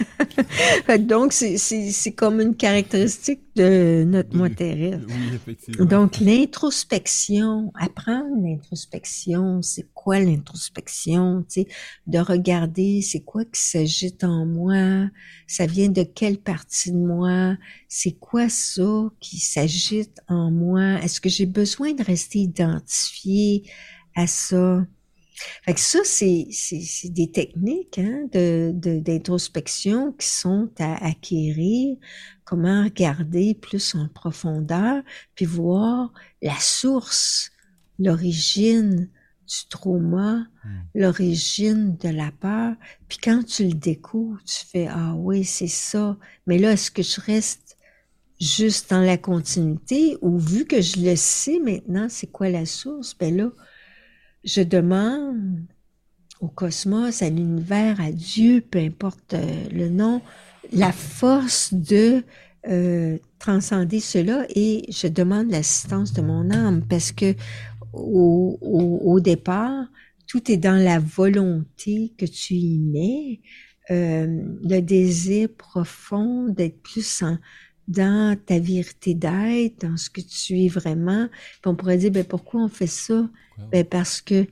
Donc, 0.99 1.33
c'est 1.33 2.11
comme 2.15 2.39
une 2.39 2.55
caractéristique 2.55 3.41
de 3.55 4.05
notre 4.05 4.35
moi 4.35 4.49
terrestre. 4.49 5.05
Oui, 5.07 5.35
effectivement. 5.35 5.85
Donc, 5.85 6.19
l'introspection, 6.19 7.71
apprendre 7.77 8.41
l'introspection, 8.41 9.61
c'est 9.61 9.87
quoi 9.93 10.19
l'introspection, 10.19 11.43
tu 11.43 11.61
sais, 11.61 11.67
de 12.07 12.19
regarder 12.19 13.01
c'est 13.01 13.19
quoi 13.19 13.43
qui 13.43 13.59
s'agite 13.59 14.23
en 14.23 14.45
moi, 14.45 15.09
ça 15.47 15.65
vient 15.65 15.89
de 15.89 16.03
quelle 16.03 16.37
partie 16.37 16.91
de 16.91 16.97
moi, 16.97 17.57
c'est 17.89 18.13
quoi 18.13 18.47
ça 18.47 19.11
qui 19.19 19.39
s'agite 19.39 20.21
en 20.29 20.49
moi, 20.49 21.01
est-ce 21.03 21.19
que 21.19 21.29
j'ai 21.29 21.45
besoin 21.45 21.93
de 21.93 22.03
rester 22.03 22.39
identifié 22.39 23.63
à 24.15 24.27
ça? 24.27 24.85
Fait 25.63 25.73
que 25.73 25.79
ça, 25.79 25.99
c'est, 26.03 26.47
c'est, 26.51 27.09
des 27.09 27.31
techniques 27.31 27.97
hein, 27.97 28.27
de, 28.31 28.71
d'introspection 28.73 30.11
qui 30.13 30.27
sont 30.27 30.69
à 30.79 31.05
acquérir, 31.05 31.97
comment 32.43 32.83
regarder 32.83 33.53
plus 33.53 33.95
en 33.95 34.07
profondeur, 34.09 35.01
puis 35.35 35.45
voir 35.45 36.13
la 36.41 36.57
source, 36.59 37.51
l'origine 37.97 39.09
du 39.47 39.67
trauma, 39.69 40.45
hmm. 40.63 40.69
l'origine 40.95 41.97
de 41.97 42.09
la 42.09 42.31
peur. 42.31 42.75
Puis 43.07 43.17
quand 43.17 43.43
tu 43.45 43.65
le 43.65 43.73
découvres, 43.73 44.41
tu 44.45 44.65
fais 44.65 44.87
Ah 44.87 45.13
oui, 45.15 45.43
c'est 45.43 45.67
ça. 45.67 46.17
Mais 46.47 46.57
là, 46.57 46.71
est-ce 46.71 46.91
que 46.91 47.03
je 47.03 47.19
reste 47.19 47.77
juste 48.39 48.89
dans 48.91 49.01
la 49.01 49.17
continuité? 49.17 50.17
Ou 50.21 50.37
vu 50.37 50.65
que 50.65 50.81
je 50.81 50.99
le 51.01 51.15
sais 51.15 51.59
maintenant, 51.59 52.07
c'est 52.09 52.31
quoi 52.31 52.49
la 52.49 52.65
source? 52.65 53.15
Ben 53.17 53.35
là, 53.35 53.51
je 54.43 54.61
demande 54.61 55.65
au 56.39 56.47
cosmos, 56.47 57.21
à 57.21 57.29
l'univers, 57.29 58.01
à 58.01 58.11
Dieu, 58.11 58.61
peu 58.61 58.79
importe 58.79 59.35
euh, 59.35 59.69
le 59.71 59.89
nom, 59.89 60.21
la 60.73 60.91
force 60.91 61.73
de 61.73 62.23
euh, 62.67 63.17
transcender 63.39 63.99
cela 63.99 64.45
et 64.55 64.85
je 64.89 65.07
demande 65.07 65.51
l'assistance 65.51 66.13
de 66.13 66.21
mon 66.21 66.49
âme 66.51 66.83
parce 66.87 67.11
que 67.11 67.35
au, 67.93 68.57
au, 68.61 69.19
départ, 69.19 69.85
tout 70.27 70.51
est 70.51 70.57
dans 70.57 70.81
la 70.81 70.99
volonté 70.99 72.13
que 72.17 72.25
tu 72.25 72.53
y 72.53 72.79
mets, 72.79 73.41
euh, 73.89 74.43
le 74.63 74.79
désir 74.79 75.49
profond 75.57 76.47
d'être 76.47 76.81
plus 76.81 77.21
en, 77.23 77.37
dans 77.87 78.37
ta 78.45 78.59
vérité 78.59 79.13
d'être, 79.13 79.81
dans 79.81 79.97
ce 79.97 80.09
que 80.09 80.21
tu 80.21 80.63
es 80.63 80.67
vraiment. 80.69 81.27
Puis 81.61 81.67
on 81.67 81.75
pourrait 81.75 81.97
dire, 81.97 82.11
ben 82.11 82.23
pourquoi 82.23 82.63
on 82.63 82.69
fait 82.69 82.87
ça? 82.87 83.29
Ben 83.71 83.83
parce 83.85 84.21
que 84.21 84.47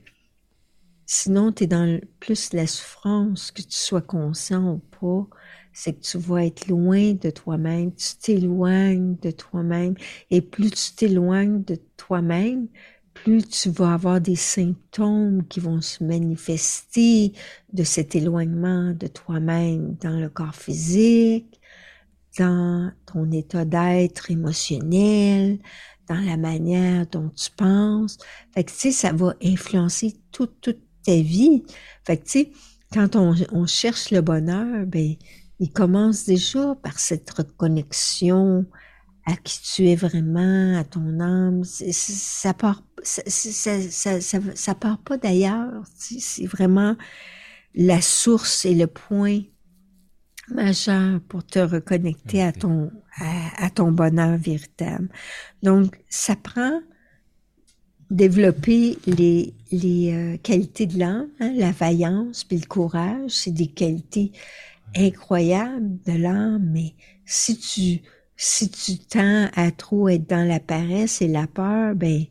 sinon, 1.06 1.52
tu 1.52 1.64
es 1.64 1.66
dans 1.66 2.00
plus 2.20 2.52
la 2.52 2.66
souffrance, 2.66 3.50
que 3.50 3.62
tu 3.62 3.72
sois 3.76 4.02
conscient 4.02 4.74
ou 4.74 4.78
pas, 4.78 5.28
c'est 5.72 5.94
que 5.94 6.00
tu 6.00 6.18
vas 6.18 6.44
être 6.46 6.66
loin 6.68 7.12
de 7.14 7.30
toi-même, 7.30 7.94
tu 7.94 8.16
t'éloignes 8.20 9.16
de 9.22 9.30
toi-même. 9.30 9.94
Et 10.30 10.40
plus 10.42 10.70
tu 10.70 10.94
t'éloignes 10.96 11.62
de 11.64 11.76
toi-même, 11.96 12.68
plus 13.14 13.46
tu 13.48 13.70
vas 13.70 13.94
avoir 13.94 14.20
des 14.20 14.36
symptômes 14.36 15.46
qui 15.48 15.60
vont 15.60 15.80
se 15.80 16.02
manifester 16.04 17.32
de 17.72 17.82
cet 17.84 18.14
éloignement 18.16 18.92
de 18.94 19.06
toi-même 19.08 19.96
dans 19.96 20.18
le 20.18 20.28
corps 20.30 20.54
physique, 20.54 21.60
dans 22.38 22.92
ton 23.06 23.30
état 23.32 23.64
d'être 23.64 24.30
émotionnel, 24.30 25.58
dans 26.10 26.20
la 26.20 26.36
manière 26.36 27.06
dont 27.06 27.30
tu 27.30 27.50
penses. 27.52 28.18
Fait 28.52 28.64
que, 28.64 28.70
tu 28.72 28.76
sais, 28.76 28.90
ça 28.90 29.12
va 29.12 29.34
influencer 29.42 30.16
toute, 30.32 30.60
toute 30.60 30.80
ta 31.04 31.14
vie. 31.14 31.62
Fait 32.04 32.16
que, 32.16 32.24
tu 32.24 32.30
sais, 32.30 32.52
quand 32.92 33.14
on, 33.14 33.32
on, 33.52 33.66
cherche 33.66 34.10
le 34.10 34.20
bonheur, 34.20 34.86
ben, 34.86 35.14
il 35.60 35.70
commence 35.72 36.24
déjà 36.24 36.74
par 36.82 36.98
cette 36.98 37.30
reconnexion 37.30 38.66
à 39.24 39.36
qui 39.36 39.60
tu 39.62 39.88
es 39.88 39.94
vraiment, 39.94 40.76
à 40.76 40.82
ton 40.82 41.20
âme. 41.20 41.62
Ça 41.62 42.54
part, 42.54 42.82
ça, 43.04 43.22
ça, 43.26 44.20
ça, 44.20 44.38
ça 44.54 44.74
part 44.74 44.98
pas 44.98 45.16
d'ailleurs. 45.16 45.84
C'est 45.96 46.46
vraiment 46.46 46.96
la 47.76 48.00
source 48.00 48.64
et 48.64 48.74
le 48.74 48.88
point 48.88 49.42
majeur 50.50 51.20
pour 51.28 51.44
te 51.44 51.58
reconnecter 51.58 52.42
à 52.42 52.52
ton, 52.52 52.90
à, 53.16 53.70
ton 53.70 53.92
bonheur 53.92 54.36
véritable. 54.38 55.08
Donc, 55.62 55.98
ça 56.08 56.36
prend 56.36 56.80
développer 58.10 58.98
les, 59.06 59.54
les 59.70 60.12
euh, 60.12 60.36
qualités 60.38 60.86
de 60.86 60.98
l'âme, 60.98 61.28
hein, 61.38 61.52
la 61.56 61.70
vaillance 61.70 62.42
puis 62.42 62.58
le 62.58 62.66
courage, 62.66 63.30
c'est 63.30 63.52
des 63.52 63.68
qualités 63.68 64.32
incroyables 64.96 65.98
de 66.06 66.12
l'âme, 66.12 66.68
mais 66.72 66.94
si 67.24 67.56
tu 67.56 68.02
si 68.36 68.70
tu 68.70 68.98
tends 68.98 69.48
à 69.54 69.70
trop 69.70 70.08
être 70.08 70.26
dans 70.28 70.48
la 70.48 70.60
paresse 70.60 71.20
et 71.20 71.28
la 71.28 71.46
peur, 71.46 71.94
ben 71.94 72.24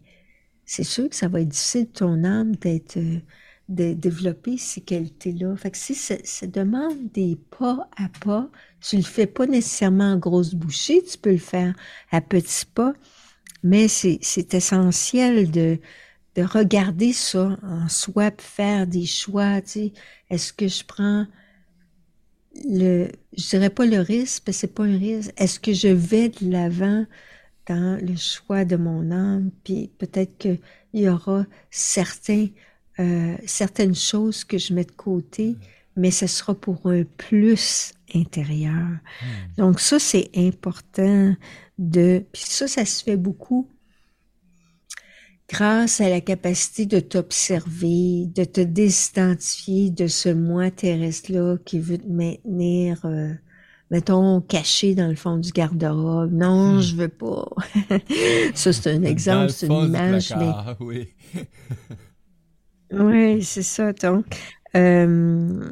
c'est 0.65 0.83
sûr 0.83 1.07
que 1.07 1.15
ça 1.15 1.27
va 1.27 1.41
être 1.41 1.49
difficile 1.49 1.87
ton 1.87 2.23
âme 2.23 2.55
d'être 2.55 2.97
euh, 2.97 3.19
de 3.69 3.93
développer 3.93 4.57
ces 4.57 4.81
qualités-là. 4.81 5.55
Fait 5.55 5.71
que 5.71 5.77
si 5.77 5.93
ça, 5.93 6.15
demande 6.47 7.11
des 7.13 7.37
pas 7.57 7.87
à 7.95 8.09
pas, 8.23 8.49
tu 8.81 8.97
le 8.97 9.03
fais 9.03 9.27
pas 9.27 9.45
nécessairement 9.45 10.13
en 10.13 10.17
grosse 10.17 10.55
bouchée, 10.55 11.03
tu 11.03 11.17
peux 11.17 11.31
le 11.31 11.37
faire 11.37 11.75
à 12.11 12.19
petits 12.19 12.65
pas, 12.65 12.93
mais 13.63 13.87
c'est 13.87 14.53
essentiel 14.53 15.51
de, 15.51 15.77
de 16.35 16.41
regarder 16.41 17.13
ça 17.13 17.57
en 17.61 17.87
soi, 17.87 18.31
faire 18.39 18.87
des 18.87 19.05
choix, 19.05 19.61
tu 19.61 19.69
sais, 19.69 19.93
est-ce 20.31 20.51
que 20.51 20.67
je 20.67 20.83
prends 20.83 21.27
le, 22.65 23.09
je 23.37 23.49
dirais 23.49 23.69
pas 23.69 23.85
le 23.85 23.99
risque, 23.99 24.43
parce 24.45 24.57
que 24.57 24.61
c'est 24.61 24.73
pas 24.73 24.85
un 24.85 24.97
risque, 24.97 25.31
est-ce 25.37 25.59
que 25.59 25.73
je 25.73 25.89
vais 25.89 26.29
de 26.29 26.51
l'avant 26.51 27.05
dans 27.67 28.03
le 28.03 28.15
choix 28.15 28.65
de 28.65 28.77
mon 28.77 29.11
âme, 29.11 29.51
puis 29.63 29.91
peut-être 29.99 30.35
qu'il 30.39 30.59
y 30.93 31.07
aura 31.07 31.45
certains 31.69 32.47
euh, 32.99 33.35
certaines 33.45 33.95
choses 33.95 34.43
que 34.43 34.57
je 34.57 34.73
mets 34.73 34.83
de 34.83 34.91
côté, 34.91 35.55
mais 35.95 36.11
ce 36.11 36.27
sera 36.27 36.53
pour 36.53 36.81
un 36.85 37.03
plus 37.17 37.93
intérieur. 38.13 38.73
Hmm. 38.73 39.25
Donc 39.57 39.79
ça, 39.79 39.99
c'est 39.99 40.29
important 40.35 41.35
de... 41.77 42.23
Puis 42.31 42.43
ça, 42.45 42.67
ça 42.67 42.85
se 42.85 43.03
fait 43.03 43.17
beaucoup 43.17 43.67
grâce 45.49 45.99
à 45.99 46.09
la 46.09 46.21
capacité 46.21 46.85
de 46.85 46.99
t'observer, 46.99 48.27
de 48.27 48.43
te 48.43 48.61
désidentifier 48.61 49.89
de 49.89 50.07
ce 50.07 50.29
moi 50.29 50.69
terrestre-là 50.69 51.57
qui 51.65 51.79
veut 51.79 51.97
te 51.97 52.07
maintenir, 52.07 52.99
euh, 53.05 53.33
mettons, 53.89 54.41
caché 54.41 54.93
dans 54.93 55.07
le 55.07 55.15
fond 55.15 55.37
du 55.37 55.51
garde-robe. 55.51 56.31
Non, 56.31 56.75
hmm. 56.75 56.81
je 56.81 56.95
veux 56.95 57.07
pas. 57.07 57.49
ça, 58.53 58.73
c'est 58.73 58.91
un 58.91 59.03
exemple, 59.03 59.51
c'est 59.51 59.67
une 59.67 59.85
image, 59.85 60.33
mais... 60.37 60.51
Oui. 60.79 61.07
Oui, 62.91 63.43
c'est 63.43 63.63
ça. 63.63 63.93
Donc, 63.93 64.25
euh, 64.75 65.69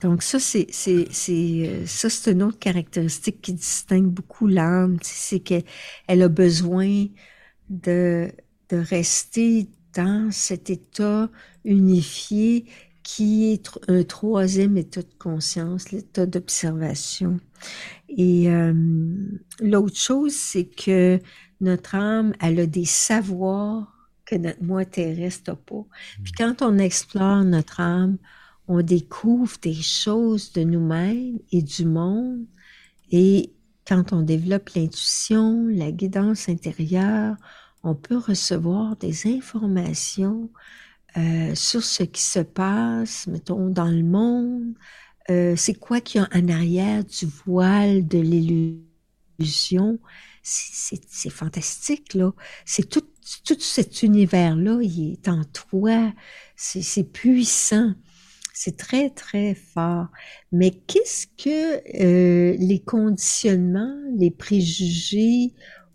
donc 0.00 0.22
ça, 0.22 0.38
c'est, 0.38 0.66
c'est, 0.70 1.08
c'est, 1.10 1.86
ça, 1.86 2.10
c'est 2.10 2.32
une 2.32 2.42
autre 2.42 2.58
caractéristique 2.58 3.40
qui 3.40 3.54
distingue 3.54 4.06
beaucoup 4.06 4.46
l'âme. 4.46 4.98
C'est 5.02 5.40
qu'elle 5.40 5.64
elle 6.06 6.22
a 6.22 6.28
besoin 6.28 7.06
de, 7.70 8.30
de 8.70 8.76
rester 8.76 9.68
dans 9.94 10.30
cet 10.30 10.68
état 10.70 11.30
unifié 11.64 12.66
qui 13.02 13.52
est 13.52 13.68
un 13.88 14.02
troisième 14.02 14.76
état 14.76 15.02
de 15.02 15.14
conscience, 15.18 15.92
l'état 15.92 16.26
d'observation. 16.26 17.38
Et 18.08 18.50
euh, 18.50 18.74
l'autre 19.60 19.96
chose, 19.98 20.34
c'est 20.34 20.66
que 20.66 21.20
notre 21.60 21.94
âme, 21.94 22.34
elle 22.40 22.60
a 22.60 22.66
des 22.66 22.84
savoirs 22.84 23.95
que 24.26 24.36
notre 24.36 24.62
moi 24.62 24.84
terrestre 24.84 25.52
n'a 25.52 25.56
pas. 25.56 25.84
Puis 26.22 26.32
quand 26.32 26.60
on 26.60 26.78
explore 26.78 27.44
notre 27.44 27.80
âme, 27.80 28.18
on 28.68 28.82
découvre 28.82 29.56
des 29.62 29.74
choses 29.74 30.52
de 30.52 30.62
nous-mêmes 30.62 31.38
et 31.52 31.62
du 31.62 31.84
monde. 31.84 32.44
Et 33.10 33.52
quand 33.86 34.12
on 34.12 34.22
développe 34.22 34.70
l'intuition, 34.70 35.66
la 35.68 35.92
guidance 35.92 36.48
intérieure, 36.48 37.36
on 37.84 37.94
peut 37.94 38.18
recevoir 38.18 38.96
des 38.96 39.28
informations 39.28 40.50
euh, 41.16 41.54
sur 41.54 41.82
ce 41.82 42.02
qui 42.02 42.22
se 42.22 42.40
passe, 42.40 43.28
mettons, 43.28 43.68
dans 43.70 43.86
le 43.86 44.02
monde. 44.02 44.74
Euh, 45.30 45.54
c'est 45.56 45.74
quoi 45.74 46.00
qu'il 46.00 46.20
y 46.20 46.24
a 46.24 46.28
en 46.36 46.48
arrière 46.48 47.04
du 47.04 47.26
voile 47.46 48.06
de 48.06 48.18
l'illusion? 48.18 49.98
C'est 50.48 51.30
fantastique, 51.30 52.14
là. 52.14 52.32
C'est 52.64 52.88
tout, 52.88 53.04
tout 53.44 53.58
cet 53.58 54.04
univers-là, 54.04 54.78
il 54.80 55.14
est 55.14 55.28
en 55.28 55.42
toi. 55.44 56.12
C'est 56.54 57.02
puissant. 57.02 57.94
C'est 58.54 58.76
très, 58.76 59.10
très 59.10 59.56
fort. 59.56 60.06
Mais 60.52 60.70
qu'est-ce 60.70 61.26
que 61.26 61.82
euh, 62.00 62.56
les 62.60 62.78
conditionnements, 62.78 63.98
les 64.16 64.30
préjugés 64.30 65.52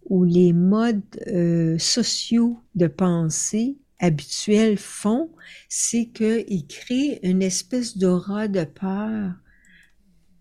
ou 0.10 0.26
les 0.26 0.52
modes 0.52 1.02
euh, 1.28 1.78
sociaux 1.80 2.62
de 2.76 2.88
pensée 2.88 3.78
habituels 4.00 4.78
font, 4.78 5.32
c'est 5.70 6.08
qu'ils 6.08 6.68
créent 6.68 7.20
une 7.24 7.42
espèce 7.42 7.98
d'aura 7.98 8.50
de 8.50 8.66
peur 8.66 9.32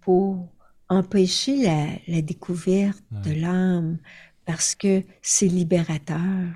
pour 0.00 0.48
empêcher 0.90 1.56
la, 1.62 2.20
découverte 2.20 3.02
de 3.24 3.32
l'âme 3.32 3.98
parce 4.44 4.74
que 4.74 5.02
c'est 5.22 5.46
libérateur 5.46 6.50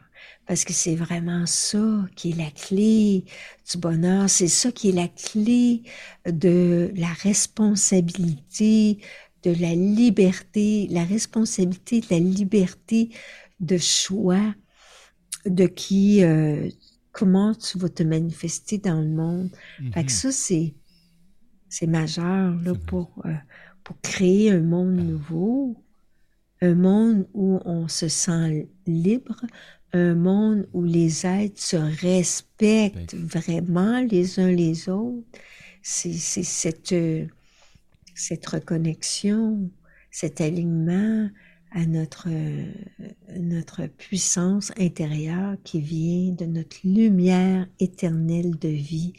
parce 0.46 0.64
que 0.64 0.74
c'est 0.74 0.94
vraiment 0.94 1.46
ça 1.46 2.04
qui 2.16 2.32
est 2.32 2.36
la 2.36 2.50
clé 2.50 3.24
du 3.70 3.78
bonheur, 3.78 4.28
c'est 4.28 4.48
ça 4.48 4.70
qui 4.72 4.90
est 4.90 4.92
la 4.92 5.08
clé 5.08 5.82
de 6.26 6.92
la 6.96 7.08
responsabilité, 7.08 8.98
de 9.42 9.52
la 9.58 9.74
liberté, 9.74 10.86
la 10.90 11.04
responsabilité 11.04 12.00
de 12.00 12.06
la 12.10 12.18
liberté 12.18 13.10
de 13.60 13.78
choix, 13.78 14.54
de 15.46 15.66
qui, 15.66 16.22
euh, 16.22 16.68
comment 17.12 17.54
tu 17.54 17.78
vas 17.78 17.88
te 17.88 18.02
manifester 18.02 18.76
dans 18.78 19.00
le 19.00 19.08
monde. 19.08 19.50
Fait 19.92 20.04
que 20.04 20.10
mm-hmm. 20.10 20.14
ça, 20.14 20.32
c'est, 20.32 20.74
c'est 21.70 21.86
majeur 21.86 22.54
là, 22.62 22.74
pour, 22.86 23.22
euh, 23.24 23.32
pour 23.84 24.00
créer 24.00 24.50
un 24.50 24.62
monde 24.62 24.96
nouveau, 24.96 25.76
un 26.62 26.74
monde 26.74 27.28
où 27.34 27.60
on 27.64 27.86
se 27.88 28.08
sent 28.08 28.68
libre, 28.86 29.40
un 29.92 30.14
monde 30.14 30.66
où 30.72 30.82
les 30.82 31.26
êtres 31.26 31.60
se 31.60 31.76
respectent 31.76 33.14
vraiment 33.14 34.00
les 34.00 34.40
uns 34.40 34.50
les 34.50 34.88
autres, 34.88 35.22
c'est 35.82 36.14
cette, 36.14 36.94
cette 38.14 38.46
reconnexion, 38.46 39.70
cet 40.10 40.40
alignement 40.40 41.28
à 41.70 41.86
notre, 41.86 42.28
notre 43.36 43.86
puissance 43.86 44.72
intérieure 44.78 45.56
qui 45.64 45.80
vient 45.80 46.32
de 46.32 46.46
notre 46.46 46.78
lumière 46.84 47.66
éternelle 47.80 48.56
de 48.58 48.68
vie. 48.68 49.12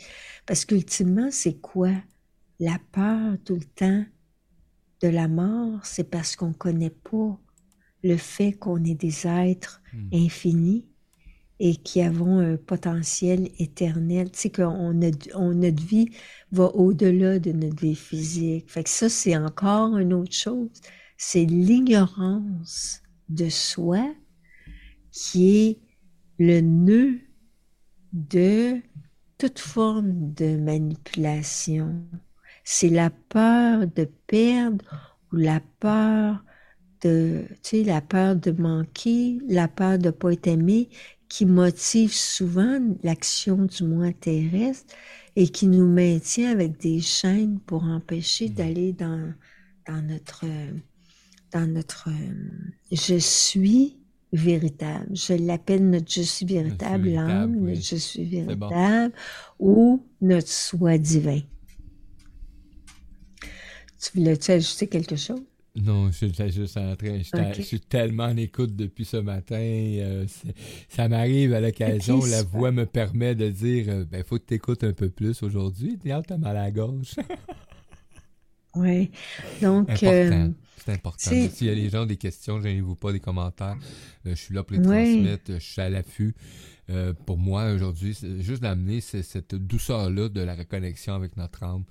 Parce 0.45 0.65
qu'ultimement, 0.65 1.29
c'est 1.31 1.59
quoi? 1.59 1.91
La 2.59 2.79
peur 2.93 3.37
tout 3.43 3.55
le 3.55 3.65
temps 3.65 4.05
de 5.01 5.07
la 5.07 5.27
mort, 5.27 5.85
c'est 5.85 6.09
parce 6.09 6.35
qu'on 6.35 6.49
ne 6.49 6.53
connaît 6.53 6.89
pas 6.89 7.39
le 8.03 8.17
fait 8.17 8.53
qu'on 8.53 8.83
est 8.83 8.95
des 8.95 9.27
êtres 9.27 9.81
hmm. 9.93 10.09
infinis 10.13 10.85
et 11.59 11.75
qui 11.75 12.01
avons 12.01 12.39
un 12.39 12.57
potentiel 12.57 13.49
éternel. 13.59 14.31
Tu 14.31 14.39
sais, 14.39 14.51
qu'on 14.51 14.93
notre 14.93 15.83
vie 15.83 16.09
va 16.51 16.65
au-delà 16.75 17.39
de 17.39 17.51
notre 17.51 17.81
vie 17.81 17.95
physique. 17.95 18.69
Fait 18.69 18.83
que 18.83 18.89
ça, 18.89 19.09
c'est 19.09 19.37
encore 19.37 19.97
une 19.97 20.13
autre 20.13 20.33
chose. 20.33 20.69
C'est 21.17 21.45
l'ignorance 21.45 23.01
de 23.29 23.49
soi 23.49 24.13
qui 25.11 25.57
est 25.57 25.79
le 26.37 26.59
nœud 26.59 27.19
de 28.11 28.81
toute 29.37 29.59
forme 29.59 30.33
de 30.33 30.57
manipulation. 30.57 32.03
C'est 32.65 32.89
la 32.89 33.11
peur 33.11 33.87
de 33.87 34.09
perdre 34.27 34.83
ou 35.31 35.37
la 35.37 35.61
peur 35.79 36.43
de, 37.01 37.45
tu 37.61 37.77
sais, 37.77 37.83
la 37.83 38.01
peur 38.01 38.35
de 38.35 38.51
manquer, 38.51 39.37
la 39.47 39.67
peur 39.67 39.99
de 39.99 40.07
ne 40.07 40.11
pas 40.11 40.33
être 40.33 40.47
aimé, 40.47 40.89
qui 41.29 41.45
motive 41.45 42.13
souvent 42.13 42.79
l'action 43.03 43.65
du 43.65 43.83
moi 43.83 44.11
terrestre 44.13 44.95
et 45.35 45.47
qui 45.47 45.67
nous 45.67 45.87
maintient 45.87 46.51
avec 46.51 46.79
des 46.79 47.01
chaînes 47.01 47.59
pour 47.59 47.83
empêcher 47.83 48.49
mmh. 48.49 48.53
d'aller 48.53 48.93
dans, 48.93 49.33
dans 49.87 50.01
notre, 50.01 50.45
dans 51.51 51.67
notre 51.67 52.09
je 52.91 53.17
suis 53.19 53.99
véritable. 54.33 55.15
Je 55.15 55.33
l'appelle 55.33 55.87
notre 55.89 56.11
je 56.11 56.21
suis 56.21 56.45
véritable, 56.45 57.09
l'âme, 57.09 57.55
notre 57.57 57.81
je 57.81 57.95
suis 57.95 58.25
véritable, 58.25 59.13
ou 59.59 60.03
notre 60.21 60.49
soi 60.49 60.97
divin. 60.97 61.41
Tu 64.05 64.19
voulais-tu 64.19 64.51
ajouter 64.51 64.87
quelque 64.87 65.15
chose? 65.15 65.41
Non, 65.75 66.09
je 66.09 66.27
suis 66.27 66.51
juste 66.51 66.77
en 66.77 66.95
train. 66.95 67.19
Je, 67.19 67.61
suis 67.61 67.81
tellement 67.81 68.25
en 68.25 68.37
écoute 68.37 68.75
depuis 68.75 69.03
ce 69.03 69.17
matin. 69.17 69.57
Euh, 69.59 70.25
ça 70.87 71.09
m'arrive 71.09 71.53
à 71.53 71.59
l'occasion. 71.59 72.23
la 72.25 72.43
voix 72.43 72.71
me 72.71 72.85
permet 72.85 73.35
de 73.35 73.49
dire 73.49 73.85
euh, 73.89 74.05
ben, 74.05 74.23
faut 74.23 74.37
que 74.37 74.45
tu 74.47 74.53
écoutes 74.53 74.83
un 74.83 74.93
peu 74.93 75.09
plus 75.09 75.43
aujourd'hui. 75.43 75.99
T'as 76.01 76.37
mal 76.37 76.55
à 76.55 76.63
la 76.63 76.71
gauche. 76.71 77.15
oui. 78.75 79.11
Donc. 79.61 80.01
Euh, 80.03 80.49
c'est 80.85 80.93
important. 80.93 81.31
S'il 81.31 81.67
y 81.67 81.69
a 81.69 81.75
des 81.75 81.89
gens 81.89 82.05
des 82.05 82.17
questions, 82.17 82.61
gênez-vous 82.61 82.95
pas, 82.95 83.11
des 83.11 83.19
commentaires. 83.19 83.75
je 84.23 84.35
suis 84.35 84.53
là 84.53 84.63
pour 84.63 84.77
les 84.77 84.83
transmettre. 84.83 85.51
Je 85.51 85.59
suis 85.59 85.81
à 85.81 85.89
l'affût. 85.89 86.35
pour 87.25 87.37
moi, 87.37 87.71
aujourd'hui, 87.73 88.15
juste 88.39 88.61
d'amener 88.61 89.01
cette 89.01 89.55
douceur-là 89.55 90.29
de 90.29 90.41
la 90.41 90.55
reconnexion 90.55 91.15
avec 91.15 91.35
notre 91.37 91.63
âme 91.63 91.83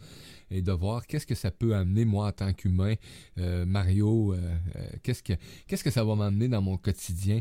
et 0.51 0.63
de 0.63 0.73
voir 0.73 1.07
qu'est-ce 1.07 1.27
que 1.27 1.35
ça 1.35 1.51
peut 1.51 1.75
amener 1.75 2.05
moi 2.05 2.29
en 2.29 2.33
tant 2.33 2.53
qu'humain, 2.53 2.95
euh, 3.39 3.65
Mario, 3.67 4.33
euh, 4.33 4.39
euh, 4.77 4.87
qu'est-ce 5.03 5.23
que 5.23 5.33
qu'est-ce 5.67 5.85
que 5.85 5.91
ça 5.91 6.05
va 6.05 6.15
m'amener 6.15 6.49
dans 6.49 6.63
mon 6.63 6.77
quotidien, 6.77 7.41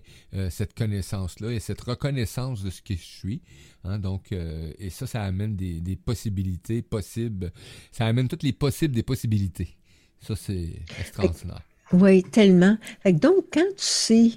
cette 0.49 0.73
connaissance-là 0.73 1.51
et 1.51 1.59
cette 1.59 1.81
reconnaissance 1.81 2.63
de 2.63 2.69
ce 2.69 2.81
que 2.81 2.95
je 2.95 3.01
suis. 3.01 3.41
Hein, 3.83 3.99
donc, 3.99 4.31
et 4.31 4.89
ça, 4.89 5.07
ça 5.07 5.23
amène 5.23 5.55
des, 5.55 5.81
des, 5.81 5.95
possibilités 5.95 6.81
possibles. 6.81 7.51
Ça 7.91 8.05
amène 8.05 8.27
toutes 8.27 8.43
les 8.43 8.53
possibles 8.53 8.95
des 8.95 9.03
possibilités. 9.03 9.75
Ça, 10.19 10.35
c'est 10.35 10.69
extraordinaire. 10.99 11.61
Oui, 11.91 12.23
tellement. 12.23 12.77
donc, 13.05 13.45
quand 13.51 13.69
tu 13.77 13.83
sais 13.83 14.31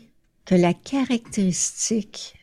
que 0.45 0.55
la 0.55 0.75
caractéristique 0.75 2.36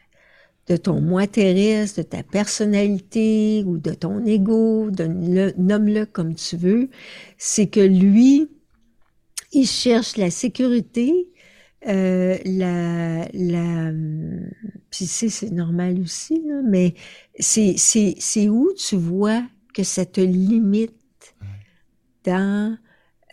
de 0.67 0.77
ton 0.77 1.01
moi 1.01 1.27
terrestre, 1.27 1.99
de 2.01 2.03
ta 2.03 2.23
personnalité 2.23 3.63
ou 3.65 3.77
de 3.77 3.91
ton 3.91 4.25
ego, 4.25 4.89
nomme-le 5.57 6.05
comme 6.05 6.35
tu 6.35 6.57
veux, 6.57 6.89
c'est 7.37 7.67
que 7.67 7.81
lui, 7.81 8.49
il 9.51 9.67
cherche 9.67 10.17
la 10.17 10.31
sécurité, 10.31 11.29
euh, 11.87 12.37
la, 12.45 13.27
la, 13.33 13.91
puis 14.89 15.05
c'est 15.05 15.51
normal 15.51 15.99
aussi, 15.99 16.41
là, 16.45 16.61
mais 16.63 16.93
c'est, 17.39 17.75
c'est, 17.77 18.15
c'est 18.19 18.47
où 18.49 18.71
tu 18.73 18.95
vois 18.95 19.43
que 19.73 19.83
ça 19.83 20.05
te 20.05 20.21
limite 20.21 20.93
dans 22.23 22.77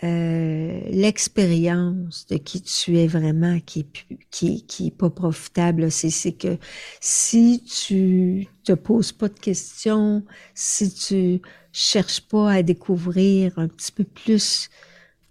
euh, 0.03 0.81
l'expérience 0.91 2.27
de 2.29 2.39
qui 2.39 2.63
tu 2.63 2.97
es 2.99 3.07
vraiment 3.07 3.61
qui 3.61 3.81
est, 3.81 4.17
qui, 4.31 4.65
qui 4.65 4.87
est 4.87 4.97
pas 4.97 5.11
profitable, 5.11 5.91
c'est 5.91 6.33
que 6.33 6.57
si 7.01 7.63
tu 7.63 8.49
te 8.65 8.73
poses 8.73 9.13
pas 9.13 9.29
de 9.29 9.39
questions, 9.39 10.25
si 10.55 10.95
tu 10.95 11.43
cherches 11.73 12.23
pas 12.23 12.51
à 12.51 12.63
découvrir 12.63 13.59
un 13.59 13.69
petit 13.69 13.93
peu 13.93 14.05
plus, 14.05 14.71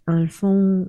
dans 0.07 0.19
le 0.19 0.27
fond, 0.27 0.87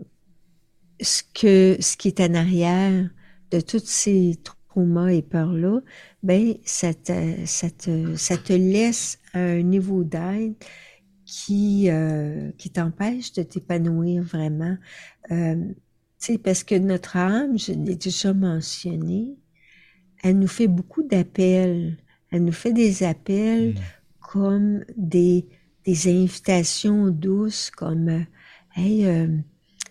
ce 1.00 1.22
que 1.34 1.76
ce 1.80 1.96
qui 1.96 2.08
est 2.08 2.20
en 2.20 2.34
arrière 2.34 3.08
de 3.50 3.60
toutes 3.60 3.86
ces 3.86 4.38
traumas 4.44 5.08
et 5.08 5.22
peurs-là, 5.22 5.80
ben 6.22 6.54
ça 6.64 6.92
te, 6.92 7.46
ça 7.46 7.70
te, 7.70 8.14
ça 8.16 8.36
te 8.36 8.52
laisse 8.52 9.18
un 9.32 9.62
niveau 9.62 10.04
d'aide 10.04 10.54
qui, 11.30 11.88
euh, 11.88 12.50
qui 12.58 12.70
t'empêche 12.70 13.32
de 13.32 13.44
t'épanouir 13.44 14.20
vraiment. 14.24 14.76
Euh, 15.30 15.72
parce 16.42 16.64
que 16.64 16.74
notre 16.74 17.16
âme, 17.16 17.56
je 17.56 17.72
l'ai 17.72 17.94
déjà 17.94 18.34
mentionné, 18.34 19.36
elle 20.24 20.40
nous 20.40 20.48
fait 20.48 20.66
beaucoup 20.66 21.04
d'appels. 21.04 21.98
Elle 22.30 22.44
nous 22.44 22.52
fait 22.52 22.72
des 22.72 23.04
appels 23.04 23.74
mm. 23.74 23.80
comme 24.20 24.84
des, 24.96 25.46
des 25.86 26.08
invitations 26.08 27.06
douces, 27.08 27.70
comme 27.70 28.08
euh, 28.08 28.20
Hey, 28.74 29.06
euh, 29.06 29.36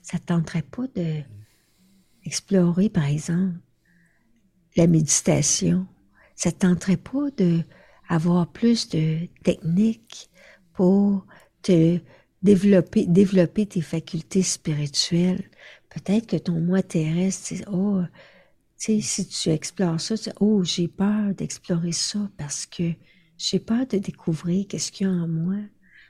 ça 0.02 0.20
tenterait 0.20 0.62
pas 0.62 0.88
de 0.96 1.22
explorer, 2.26 2.90
par 2.90 3.06
exemple, 3.06 3.56
la 4.76 4.88
méditation? 4.88 5.88
ça 6.36 6.54
tenterait 6.54 6.96
pas 6.96 7.30
de 7.36 7.64
avoir 8.08 8.48
plus 8.48 8.88
de 8.88 9.28
techniques 9.44 10.30
pour 10.80 11.26
te 11.62 12.00
développer, 12.42 13.06
développer 13.06 13.66
tes 13.66 13.82
facultés 13.82 14.44
spirituelles. 14.44 15.44
Peut-être 15.90 16.26
que 16.26 16.38
ton 16.38 16.62
moi 16.62 16.82
terrestre, 16.82 17.56
oh, 17.70 18.00
tu 18.80 19.02
sais, 19.02 19.02
si 19.02 19.28
tu 19.28 19.50
explores 19.50 20.00
ça, 20.00 20.18
tu 20.18 20.30
oh, 20.40 20.64
j'ai 20.64 20.88
peur 20.88 21.36
d'explorer 21.36 21.92
ça 21.92 22.32
parce 22.38 22.66
que 22.66 22.94
j'ai 23.38 23.60
peur 23.60 23.88
de 23.88 23.98
découvrir 23.98 24.68
qu'est-ce 24.70 24.94
qu'il 24.94 25.08
y 25.08 25.10
a 25.10 25.14
en 25.14 25.28
moi. 25.28 25.58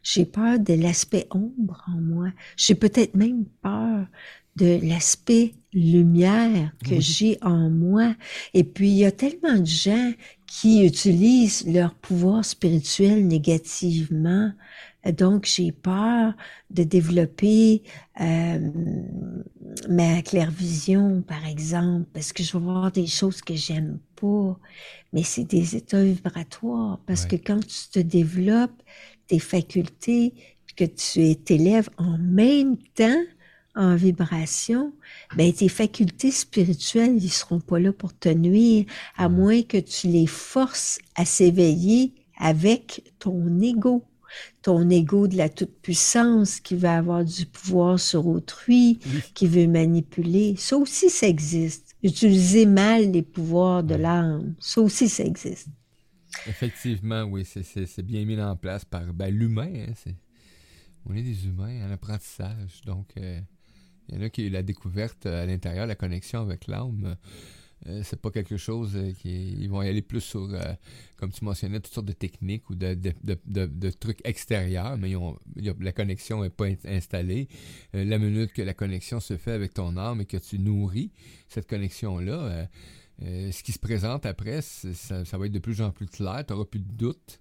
J'ai 0.03 0.25
peur 0.25 0.59
de 0.59 0.75
l'aspect 0.75 1.25
ombre 1.31 1.83
en 1.87 1.99
moi. 1.99 2.27
J'ai 2.55 2.75
peut-être 2.75 3.15
même 3.15 3.45
peur 3.63 4.05
de 4.55 4.79
l'aspect 4.87 5.55
lumière 5.73 6.71
que 6.85 6.99
j'ai 6.99 7.39
en 7.41 7.71
moi. 7.71 8.15
Et 8.53 8.63
puis, 8.63 8.89
il 8.89 8.97
y 8.97 9.05
a 9.05 9.11
tellement 9.11 9.57
de 9.57 9.65
gens 9.65 10.11
qui 10.49 10.85
utilisent 10.85 11.65
leur 11.67 11.93
pouvoir 11.93 12.43
spirituel 12.43 13.27
négativement. 13.27 14.51
Donc, 15.05 15.45
j'ai 15.45 15.71
peur 15.71 16.33
de 16.69 16.83
développer 16.83 17.83
euh, 18.19 18.59
ma 19.87 20.21
clairvision, 20.21 21.21
par 21.21 21.45
exemple, 21.45 22.07
parce 22.13 22.33
que 22.33 22.43
je 22.43 22.57
vais 22.57 22.63
voir 22.63 22.91
des 22.91 23.07
choses 23.07 23.41
que 23.41 23.55
j'aime 23.55 23.99
pas. 24.15 24.59
Mais 25.13 25.23
c'est 25.23 25.45
des 25.45 25.75
états 25.75 26.03
vibratoires, 26.03 26.99
parce 27.05 27.25
que 27.25 27.35
quand 27.35 27.65
tu 27.65 27.89
te 27.91 27.99
développes 27.99 28.81
tes 29.27 29.39
facultés, 29.39 30.33
que 30.79 30.85
tu 30.85 31.35
t'élèves 31.35 31.89
en 31.97 32.17
même 32.17 32.77
temps, 32.95 33.21
en 33.79 33.95
vibration, 33.95 34.93
ben 35.37 35.53
tes 35.53 35.69
facultés 35.69 36.31
spirituelles, 36.31 37.15
ils 37.15 37.29
seront 37.29 37.61
pas 37.61 37.79
là 37.79 37.93
pour 37.93 38.13
te 38.13 38.27
nuire, 38.27 38.85
à 39.15 39.29
moins 39.29 39.61
que 39.61 39.77
tu 39.77 40.07
les 40.07 40.27
forces 40.27 40.99
à 41.15 41.23
s'éveiller 41.23 42.13
avec 42.37 43.13
ton 43.19 43.61
ego. 43.61 44.03
Ton 44.61 44.89
ego 44.89 45.27
de 45.29 45.37
la 45.37 45.47
toute-puissance 45.47 46.59
qui 46.59 46.75
veut 46.75 46.89
avoir 46.89 47.23
du 47.23 47.45
pouvoir 47.45 47.99
sur 47.99 48.27
autrui, 48.27 48.99
qui 49.33 49.47
veut 49.47 49.67
manipuler. 49.67 50.55
Ça 50.57 50.77
aussi, 50.77 51.09
ça 51.09 51.27
existe. 51.27 51.95
Utiliser 52.03 52.65
mal 52.65 53.11
les 53.11 53.23
pouvoirs 53.23 53.83
de 53.83 53.95
l'âme. 53.95 54.55
Ça 54.59 54.81
aussi, 54.81 55.07
ça 55.07 55.23
existe. 55.23 55.69
Effectivement, 56.47 57.23
oui, 57.23 57.45
c'est 57.45 58.05
bien 58.05 58.25
mis 58.25 58.39
en 58.39 58.55
place 58.55 58.83
par 58.83 59.13
ben, 59.13 59.33
l'humain. 59.33 59.71
Hein, 59.73 60.11
on 61.05 61.15
est 61.15 61.23
des 61.23 61.47
humains 61.47 61.87
en 61.87 61.91
apprentissage, 61.91 62.81
donc 62.85 63.07
euh, 63.17 63.39
il 64.09 64.17
y 64.17 64.21
en 64.21 64.25
a 64.25 64.29
qui 64.29 64.49
la 64.49 64.63
découverte 64.63 65.25
euh, 65.25 65.43
à 65.43 65.45
l'intérieur, 65.45 65.85
la 65.87 65.95
connexion 65.95 66.41
avec 66.41 66.67
l'âme. 66.67 67.15
Euh, 67.87 68.01
c'est 68.03 68.19
pas 68.21 68.29
quelque 68.29 68.57
chose 68.57 68.91
euh, 68.95 69.13
qui 69.13 69.53
ils 69.53 69.69
vont 69.69 69.81
y 69.81 69.87
aller 69.87 70.01
plus 70.01 70.19
sur 70.19 70.49
comme 71.15 71.31
tu 71.31 71.45
mentionnais 71.45 71.79
toutes 71.79 71.93
sortes 71.93 72.07
de 72.07 72.13
techniques 72.13 72.69
ou 72.69 72.75
de, 72.75 73.89
trucs 73.91 74.19
extérieurs 74.25 74.97
mais 74.97 75.13
la 75.79 75.93
connexion 75.93 76.43
est 76.43 76.49
pas 76.49 76.65
installée 76.83 77.47
la 77.93 78.19
minute 78.19 78.51
que 78.51 78.61
la 78.61 78.73
connexion 78.73 79.21
se 79.21 79.37
fait 79.37 79.53
avec 79.53 79.73
ton 79.75 79.95
âme 79.95 80.19
et 80.19 80.25
que 80.25 80.35
tu 80.35 80.59
nourris 80.59 81.13
cette 81.47 81.69
connexion 81.69 82.19
là 82.19 82.67
ce 83.21 83.63
qui 83.63 83.71
se 83.71 83.79
présente 83.79 84.25
après 84.25 84.61
ça, 84.61 85.23
ça, 85.23 85.37
va 85.37 85.45
être 85.45 85.53
de 85.53 85.59
plus 85.59 85.81
en 85.81 85.91
plus 85.91 86.07
clair 86.07 86.43
tu 86.45 86.51
n'auras 86.51 86.65
plus 86.65 86.81
de 86.81 86.91
doute 86.91 87.39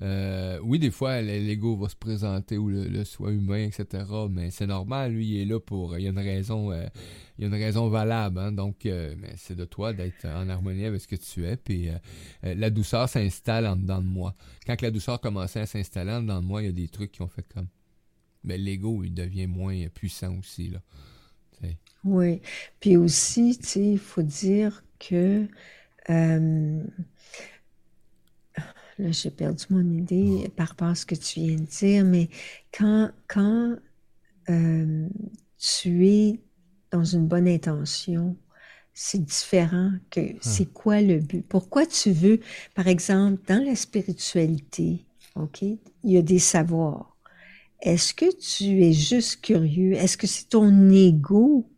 euh, 0.00 0.60
oui, 0.62 0.78
des 0.78 0.90
fois, 0.90 1.20
l'ego 1.20 1.76
va 1.76 1.88
se 1.88 1.96
présenter 1.96 2.56
ou 2.56 2.68
le, 2.68 3.04
soi 3.04 3.32
humain, 3.32 3.64
etc. 3.64 4.04
Mais 4.30 4.50
c'est 4.50 4.66
normal, 4.66 5.12
lui, 5.12 5.28
il 5.28 5.40
est 5.40 5.44
là 5.44 5.58
pour. 5.58 5.98
Il 5.98 6.04
y 6.04 6.06
a 6.06 6.10
une 6.10 6.18
raison, 6.18 6.70
euh, 6.70 6.86
il 7.36 7.42
y 7.42 7.44
a 7.44 7.48
une 7.48 7.62
raison 7.62 7.88
valable. 7.88 8.38
Hein, 8.38 8.52
donc, 8.52 8.86
euh, 8.86 9.14
c'est 9.36 9.56
de 9.56 9.64
toi 9.64 9.92
d'être 9.92 10.24
en 10.26 10.48
harmonie 10.48 10.84
avec 10.84 11.00
ce 11.00 11.08
que 11.08 11.16
tu 11.16 11.46
es. 11.46 11.56
Puis 11.56 11.88
la 12.42 12.70
douceur 12.70 13.08
s'installe 13.08 13.66
en 13.66 13.76
dedans 13.76 14.00
de 14.00 14.06
moi. 14.06 14.34
Quand 14.66 14.80
la 14.80 14.90
douceur 14.90 15.20
commençait 15.20 15.60
à 15.60 15.66
s'installer 15.66 16.12
en 16.12 16.22
dedans 16.22 16.40
de 16.40 16.46
moi, 16.46 16.62
il 16.62 16.66
y 16.66 16.68
a 16.68 16.72
des 16.72 16.88
trucs 16.88 17.12
qui 17.12 17.22
ont 17.22 17.28
fait 17.28 17.46
comme. 17.52 17.68
Mais 18.44 18.56
l'ego, 18.56 19.02
il 19.02 19.14
devient 19.14 19.46
moins 19.46 19.88
puissant 19.88 20.38
aussi 20.38 20.68
là. 20.68 20.80
Oui. 22.04 22.40
Puis 22.78 22.96
aussi, 22.96 23.58
il 23.74 23.98
faut 23.98 24.22
dire 24.22 24.84
que 25.00 25.48
là 28.98 29.10
j'ai 29.12 29.30
perdu 29.30 29.64
mon 29.70 29.88
idée 29.92 30.50
par 30.56 30.68
rapport 30.68 30.88
à 30.88 30.94
ce 30.94 31.06
que 31.06 31.14
tu 31.14 31.40
viens 31.40 31.56
de 31.56 31.62
dire, 31.62 32.04
mais 32.04 32.28
quand, 32.76 33.10
quand 33.26 33.76
euh, 34.50 35.08
tu 35.58 36.06
es 36.06 36.40
dans 36.90 37.04
une 37.04 37.26
bonne 37.26 37.48
intention, 37.48 38.36
c'est 38.94 39.24
différent 39.24 39.92
que 40.10 40.20
ah. 40.20 40.38
c'est 40.40 40.72
quoi 40.72 41.00
le 41.00 41.18
but? 41.18 41.46
Pourquoi 41.46 41.86
tu 41.86 42.10
veux, 42.10 42.40
par 42.74 42.88
exemple, 42.88 43.40
dans 43.46 43.64
la 43.64 43.76
spiritualité, 43.76 45.04
OK, 45.36 45.62
il 45.62 45.78
y 46.02 46.16
a 46.16 46.22
des 46.22 46.38
savoirs. 46.38 47.16
Est-ce 47.80 48.12
que 48.12 48.26
tu 48.36 48.82
es 48.82 48.92
juste 48.92 49.40
curieux? 49.40 49.92
Est-ce 49.92 50.16
que 50.16 50.26
c'est 50.26 50.48
ton 50.48 50.90
ego 50.90 51.70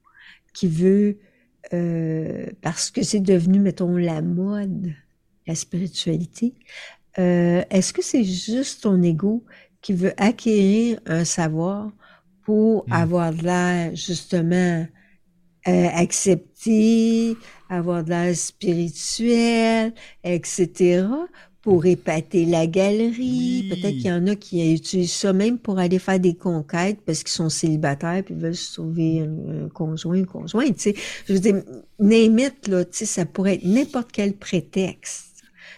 qui 0.55 0.67
veut, 0.67 1.19
euh, 1.75 2.47
parce 2.63 2.91
que 2.91 3.03
c'est 3.03 3.21
devenu, 3.21 3.61
mettons, 3.61 3.97
la 3.97 4.23
mode, 4.23 4.95
la 5.47 5.55
spiritualité? 5.55 6.55
Euh, 7.19 7.63
est-ce 7.71 7.93
que 7.93 8.03
c'est 8.03 8.25
juste 8.25 8.83
ton 8.83 9.03
ego 9.03 9.45
qui 9.83 9.93
veut 9.93 10.13
acquérir 10.17 11.01
un 11.07 11.25
savoir 11.25 11.91
pour 12.45 12.85
hmm. 12.87 12.93
avoir 12.93 13.33
de 13.33 13.43
l'air 13.43 13.97
justement 13.97 14.87
euh, 15.69 15.89
accepté, 15.95 17.37
avoir 17.69 18.05
de 18.05 18.11
l'air 18.11 18.37
spirituel, 18.37 19.93
etc., 20.25 21.05
pour 21.63 21.85
épater 21.85 22.47
la 22.47 22.67
galerie? 22.67 23.67
Peut-être 23.69 23.97
qu'il 23.97 24.07
y 24.07 24.13
en 24.13 24.27
a 24.27 24.35
qui 24.35 24.75
utilisent 24.75 25.13
ça 25.13 25.33
même 25.33 25.59
pour 25.59 25.79
aller 25.79 25.99
faire 25.99 26.19
des 26.19 26.35
conquêtes 26.35 27.01
parce 27.05 27.23
qu'ils 27.23 27.33
sont 27.33 27.51
célibataires 27.51 28.23
puis 28.25 28.35
veulent 28.35 28.55
se 28.55 28.75
trouver 28.75 29.21
un, 29.21 29.69
conjoint, 29.69 30.17
une 30.17 30.27
conjointe. 30.27 30.77
Tu 30.77 30.83
sais, 30.83 30.95
je 31.27 31.35
veux 31.35 31.39
dire, 31.41 31.63
name 31.99 32.39
là, 32.67 32.85
tu 32.85 32.91
sais, 32.93 33.05
ça 33.05 33.27
pourrait 33.27 33.57
être 33.57 33.65
n'importe 33.65 34.11
quel 34.13 34.33
prétexte. 34.33 35.30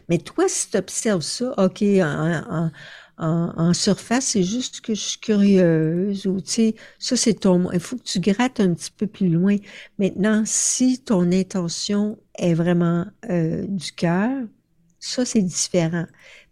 Mais 0.09 0.19
toi, 0.19 0.45
si 0.49 0.71
tu 0.71 0.77
observes 0.77 1.23
ça, 1.23 1.55
OK, 1.59 1.83
en, 3.19 3.73
surface, 3.73 4.27
c'est 4.27 4.43
juste 4.43 4.81
que 4.81 4.95
je 4.95 5.01
suis 5.01 5.21
curieuse 5.21 6.27
ou, 6.27 6.41
tu 6.41 6.51
sais, 6.51 6.75
ça, 6.99 7.17
c'est 7.17 7.35
ton... 7.35 7.71
Il 7.73 7.81
faut 7.81 7.97
que 7.97 8.03
tu 8.03 8.21
grattes 8.21 8.61
un 8.61 8.75
petit 8.75 8.91
peu 8.91 9.07
plus 9.07 9.29
loin. 9.29 9.57
Maintenant, 9.99 10.43
si 10.45 11.03
ton 11.03 11.31
intention 11.31 12.19
est 12.39 12.55
vraiment 12.55 13.07
euh, 13.31 13.65
du 13.69 13.93
cœur, 13.93 14.31
ça, 14.99 15.25
c'est 15.25 15.43
différent. 15.43 16.07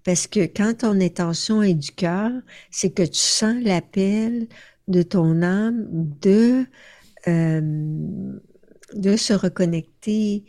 Parce 0.05 0.27
que 0.27 0.41
quand 0.41 0.79
ton 0.79 1.01
intention 1.01 1.63
est 1.63 1.75
du 1.75 1.93
cœur, 1.93 2.31
c'est 2.71 2.91
que 2.91 3.03
tu 3.03 3.19
sens 3.19 3.57
l'appel 3.63 4.49
de 4.89 5.03
ton 5.03 5.43
âme 5.43 5.87
de, 6.21 6.65
euh, 7.29 7.61
de 8.95 9.17
se 9.17 9.33
reconnecter 9.33 10.45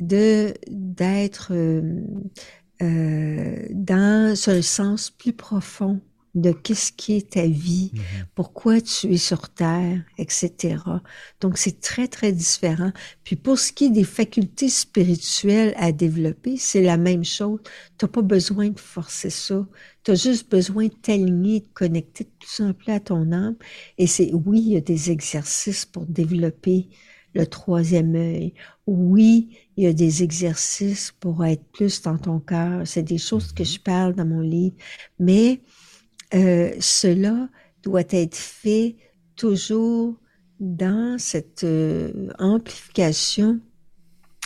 de 0.00 0.54
d'être 0.68 1.48
euh, 1.52 2.00
euh, 2.82 3.66
dans 3.70 4.36
un 4.48 4.62
sens 4.62 5.10
plus 5.10 5.32
profond 5.32 6.00
de 6.34 6.50
qu'est-ce 6.50 6.90
qui 6.92 7.14
est 7.14 7.30
ta 7.30 7.46
vie, 7.46 7.92
mm-hmm. 7.94 8.24
pourquoi 8.34 8.80
tu 8.80 9.12
es 9.12 9.16
sur 9.18 9.48
Terre, 9.48 10.02
etc. 10.18 10.76
Donc, 11.40 11.58
c'est 11.58 11.80
très, 11.80 12.08
très 12.08 12.32
différent. 12.32 12.90
Puis 13.22 13.36
pour 13.36 13.58
ce 13.58 13.72
qui 13.72 13.86
est 13.86 13.90
des 13.90 14.04
facultés 14.04 14.68
spirituelles 14.68 15.74
à 15.76 15.92
développer, 15.92 16.56
c'est 16.56 16.82
la 16.82 16.96
même 16.96 17.24
chose. 17.24 17.60
Tu 17.98 18.04
n'as 18.04 18.08
pas 18.08 18.22
besoin 18.22 18.70
de 18.70 18.80
forcer 18.80 19.30
ça. 19.30 19.66
Tu 20.02 20.10
as 20.10 20.16
juste 20.16 20.50
besoin 20.50 20.86
de 20.86 20.94
t'aligner, 20.94 21.60
de 21.60 21.68
connecter 21.72 22.24
tout 22.24 22.50
simplement 22.50 22.96
à 22.96 23.00
ton 23.00 23.30
âme. 23.32 23.56
Et 23.98 24.08
c'est, 24.08 24.32
oui, 24.32 24.60
il 24.60 24.72
y 24.72 24.76
a 24.76 24.80
des 24.80 25.12
exercices 25.12 25.86
pour 25.86 26.04
développer 26.04 26.88
le 27.34 27.46
troisième 27.46 28.14
œil. 28.14 28.54
Oui, 28.86 29.58
il 29.76 29.84
y 29.84 29.86
a 29.86 29.92
des 29.92 30.22
exercices 30.22 31.12
pour 31.20 31.44
être 31.44 31.64
plus 31.72 32.02
dans 32.02 32.18
ton 32.18 32.40
cœur. 32.40 32.86
C'est 32.86 33.02
des 33.02 33.18
choses 33.18 33.52
que 33.52 33.64
je 33.64 33.78
parle 33.80 34.14
dans 34.14 34.26
mon 34.26 34.40
livre. 34.40 34.76
Mais 35.18 35.60
euh, 36.34 36.72
cela 36.80 37.48
doit 37.82 38.04
être 38.10 38.36
fait 38.36 38.96
toujours 39.36 40.16
dans 40.60 41.18
cette 41.18 41.64
euh, 41.64 42.28
amplification 42.38 43.60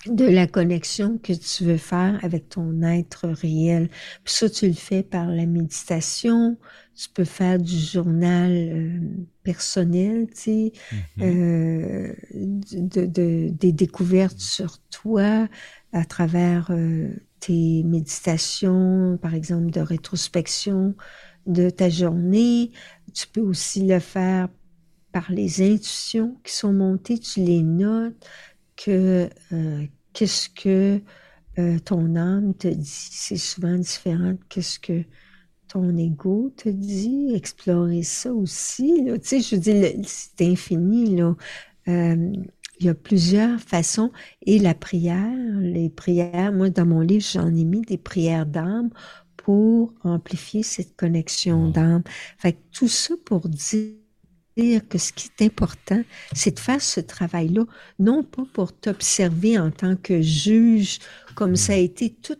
de 0.08 0.24
la 0.24 0.46
connexion 0.46 1.18
que 1.18 1.32
tu 1.32 1.64
veux 1.64 1.76
faire 1.76 2.18
avec 2.22 2.48
ton 2.48 2.82
être 2.82 3.28
réel. 3.28 3.88
Puis 4.24 4.34
ça, 4.34 4.48
tu 4.48 4.66
le 4.66 4.74
fais 4.74 5.02
par 5.02 5.26
la 5.26 5.46
méditation, 5.46 6.56
tu 6.94 7.08
peux 7.10 7.24
faire 7.24 7.58
du 7.58 7.78
journal 7.78 8.50
euh, 8.52 9.00
personnel, 9.42 10.26
tu 10.28 10.36
sais, 10.36 10.72
mm-hmm. 10.92 11.22
euh, 11.22 12.14
de, 12.34 13.06
de, 13.06 13.48
des 13.50 13.72
découvertes 13.72 14.40
sur 14.40 14.78
toi 14.90 15.48
à 15.92 16.04
travers 16.04 16.68
euh, 16.70 17.10
tes 17.40 17.82
méditations, 17.84 19.18
par 19.20 19.34
exemple, 19.34 19.70
de 19.70 19.80
rétrospection 19.80 20.94
de 21.46 21.70
ta 21.70 21.88
journée. 21.88 22.72
Tu 23.14 23.26
peux 23.26 23.40
aussi 23.40 23.86
le 23.86 23.98
faire 24.00 24.48
par 25.12 25.30
les 25.32 25.62
intuitions 25.62 26.36
qui 26.44 26.52
sont 26.52 26.72
montées, 26.72 27.18
tu 27.18 27.40
les 27.40 27.62
notes 27.62 28.26
que 28.76 29.28
euh, 29.52 29.86
qu'est-ce 30.18 30.48
que 30.48 31.00
euh, 31.60 31.78
ton 31.78 32.16
âme 32.16 32.54
te 32.54 32.66
dit, 32.66 32.84
c'est 32.84 33.36
souvent 33.36 33.76
différent 33.76 34.34
de 34.56 34.60
ce 34.60 34.80
que 34.80 35.04
ton 35.68 35.96
ego 35.96 36.52
te 36.56 36.68
dit. 36.68 37.32
Explorer 37.34 38.02
ça 38.02 38.32
aussi. 38.32 39.04
Tu 39.04 39.18
sais, 39.22 39.40
je 39.40 39.54
dis, 39.54 40.02
c'est 40.04 40.44
infini. 40.44 41.14
Là. 41.16 41.36
Euh, 41.86 42.32
il 42.80 42.86
y 42.86 42.88
a 42.88 42.94
plusieurs 42.94 43.60
façons. 43.60 44.10
Et 44.42 44.58
la 44.58 44.74
prière, 44.74 45.36
les 45.60 45.88
prières, 45.88 46.52
moi, 46.52 46.68
dans 46.70 46.86
mon 46.86 47.00
livre, 47.00 47.24
j'en 47.24 47.54
ai 47.54 47.64
mis 47.64 47.82
des 47.82 47.98
prières 47.98 48.46
d'âme 48.46 48.90
pour 49.36 49.94
amplifier 50.02 50.64
cette 50.64 50.96
connexion 50.96 51.70
d'âme. 51.70 52.02
Fait 52.38 52.54
que 52.54 52.58
tout 52.72 52.88
ça 52.88 53.14
pour 53.24 53.48
dire 53.48 53.94
que 54.88 54.98
ce 54.98 55.12
qui 55.12 55.28
est 55.28 55.44
important, 55.44 56.02
c'est 56.32 56.56
de 56.56 56.60
faire 56.60 56.80
ce 56.80 57.00
travail-là, 57.00 57.64
non 57.98 58.24
pas 58.24 58.42
pour 58.52 58.72
t'observer 58.72 59.58
en 59.58 59.70
tant 59.70 59.96
que 59.96 60.20
juge, 60.20 60.98
comme 61.34 61.56
ça 61.56 61.74
a 61.74 61.76
été 61.76 62.10
tout, 62.10 62.36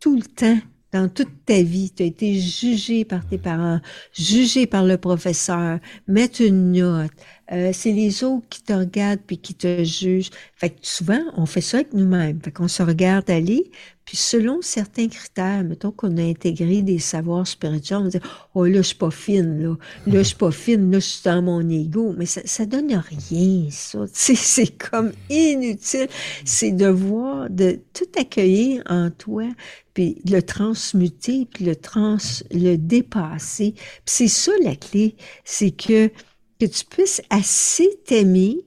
tout 0.00 0.16
le 0.16 0.22
temps 0.22 0.58
dans 0.94 1.08
toute 1.08 1.44
ta 1.44 1.60
vie, 1.60 1.90
tu 1.90 2.04
as 2.04 2.06
été 2.06 2.38
jugé 2.38 3.04
par 3.04 3.26
tes 3.26 3.36
parents, 3.36 3.80
jugé 4.16 4.64
par 4.64 4.84
le 4.84 4.96
professeur, 4.96 5.80
mettre 6.06 6.40
une 6.40 6.70
note. 6.70 7.10
Euh, 7.50 7.72
c'est 7.72 7.90
les 7.90 8.22
autres 8.22 8.48
qui 8.48 8.62
te 8.62 8.72
regardent 8.72 9.20
puis 9.26 9.38
qui 9.38 9.54
te 9.54 9.82
jugent. 9.82 10.30
Fait 10.54 10.70
que 10.70 10.76
souvent, 10.82 11.20
on 11.36 11.46
fait 11.46 11.60
ça 11.60 11.78
avec 11.78 11.92
nous-mêmes. 11.94 12.40
Fait 12.40 12.52
qu'on 12.52 12.68
se 12.68 12.82
regarde 12.84 13.28
aller, 13.28 13.72
puis 14.04 14.16
selon 14.18 14.60
certains 14.60 15.08
critères, 15.08 15.64
mettons 15.64 15.90
qu'on 15.90 16.18
a 16.18 16.22
intégré 16.22 16.82
des 16.82 16.98
savoirs 16.98 17.46
spirituels, 17.46 17.98
on 17.98 18.08
dit 18.08 18.20
Oh 18.54 18.66
là, 18.66 18.78
je 18.78 18.88
suis 18.88 18.96
pas 18.96 19.10
fine, 19.10 19.62
là. 19.62 19.76
Là, 20.06 20.18
je 20.18 20.28
suis 20.28 20.36
pas 20.36 20.50
fine, 20.50 20.90
là, 20.90 20.98
je 20.98 21.06
suis 21.06 21.22
dans 21.24 21.40
mon 21.40 21.66
ego. 21.68 22.14
Mais 22.18 22.26
ça, 22.26 22.42
ça 22.44 22.66
donne 22.66 22.92
rien, 22.92 23.68
ça. 23.70 24.00
C'est 24.12 24.76
comme 24.76 25.12
inutile. 25.30 26.08
C'est 26.44 26.72
de 26.72 26.86
voir, 26.86 27.48
de 27.48 27.80
tout 27.94 28.08
accueillir 28.18 28.82
en 28.88 29.10
toi, 29.10 29.44
puis 29.94 30.20
le 30.28 30.40
transmuter, 30.42 31.46
puis 31.46 31.64
le 31.64 31.76
trans, 31.76 32.18
le 32.50 32.76
dépasser. 32.76 33.74
C'est 34.04 34.28
ça 34.28 34.52
la 34.62 34.76
clé, 34.76 35.16
c'est 35.44 35.70
que, 35.70 36.08
que 36.60 36.66
tu 36.66 36.84
puisses 36.84 37.22
assez 37.30 37.88
t'aimer 38.04 38.58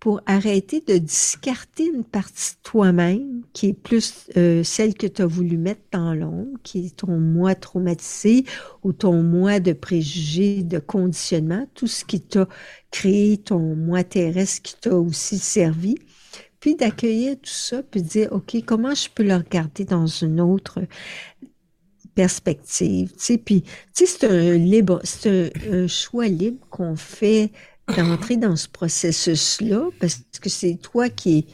pour 0.00 0.22
arrêter 0.24 0.80
de 0.80 0.96
discarter 0.96 1.84
une 1.84 2.04
partie 2.04 2.54
de 2.54 2.62
toi-même 2.62 3.42
qui 3.52 3.68
est 3.68 3.74
plus 3.74 4.28
euh, 4.38 4.64
celle 4.64 4.94
que 4.94 5.06
tu 5.06 5.20
as 5.20 5.26
voulu 5.26 5.58
mettre 5.58 5.82
dans 5.92 6.14
l'ombre, 6.14 6.58
qui 6.62 6.86
est 6.86 6.96
ton 6.96 7.18
moi 7.18 7.54
traumatisé 7.54 8.44
ou 8.82 8.94
ton 8.94 9.22
moi 9.22 9.60
de 9.60 9.74
préjugés, 9.74 10.62
de 10.62 10.78
conditionnement, 10.78 11.68
tout 11.74 11.86
ce 11.86 12.06
qui 12.06 12.22
t'a 12.22 12.48
créé, 12.90 13.36
ton 13.36 13.76
moi 13.76 14.02
terrestre 14.02 14.62
qui 14.62 14.74
t'a 14.80 14.96
aussi 14.96 15.38
servi, 15.38 15.96
puis 16.60 16.76
d'accueillir 16.76 17.36
tout 17.36 17.50
ça, 17.50 17.82
puis 17.82 18.02
de 18.02 18.08
dire, 18.08 18.32
OK, 18.32 18.56
comment 18.64 18.94
je 18.94 19.08
peux 19.14 19.22
le 19.22 19.36
regarder 19.36 19.84
dans 19.84 20.06
une 20.06 20.40
autre 20.40 20.80
perspective, 22.14 23.12
tu 23.12 23.18
sais, 23.18 23.38
puis, 23.38 23.62
tu 23.62 23.70
sais, 23.94 24.06
c'est 24.06 24.26
un 24.26 24.56
libre, 24.56 25.00
c'est 25.04 25.52
un 25.70 25.86
choix 25.86 26.26
libre 26.26 26.66
qu'on 26.68 26.96
fait 26.96 27.52
d'entrer 27.96 28.36
dans 28.36 28.56
ce 28.56 28.68
processus-là, 28.68 29.90
parce 30.00 30.22
que 30.40 30.48
c'est 30.48 30.76
toi 30.76 31.08
qui 31.08 31.38
es, 31.38 31.46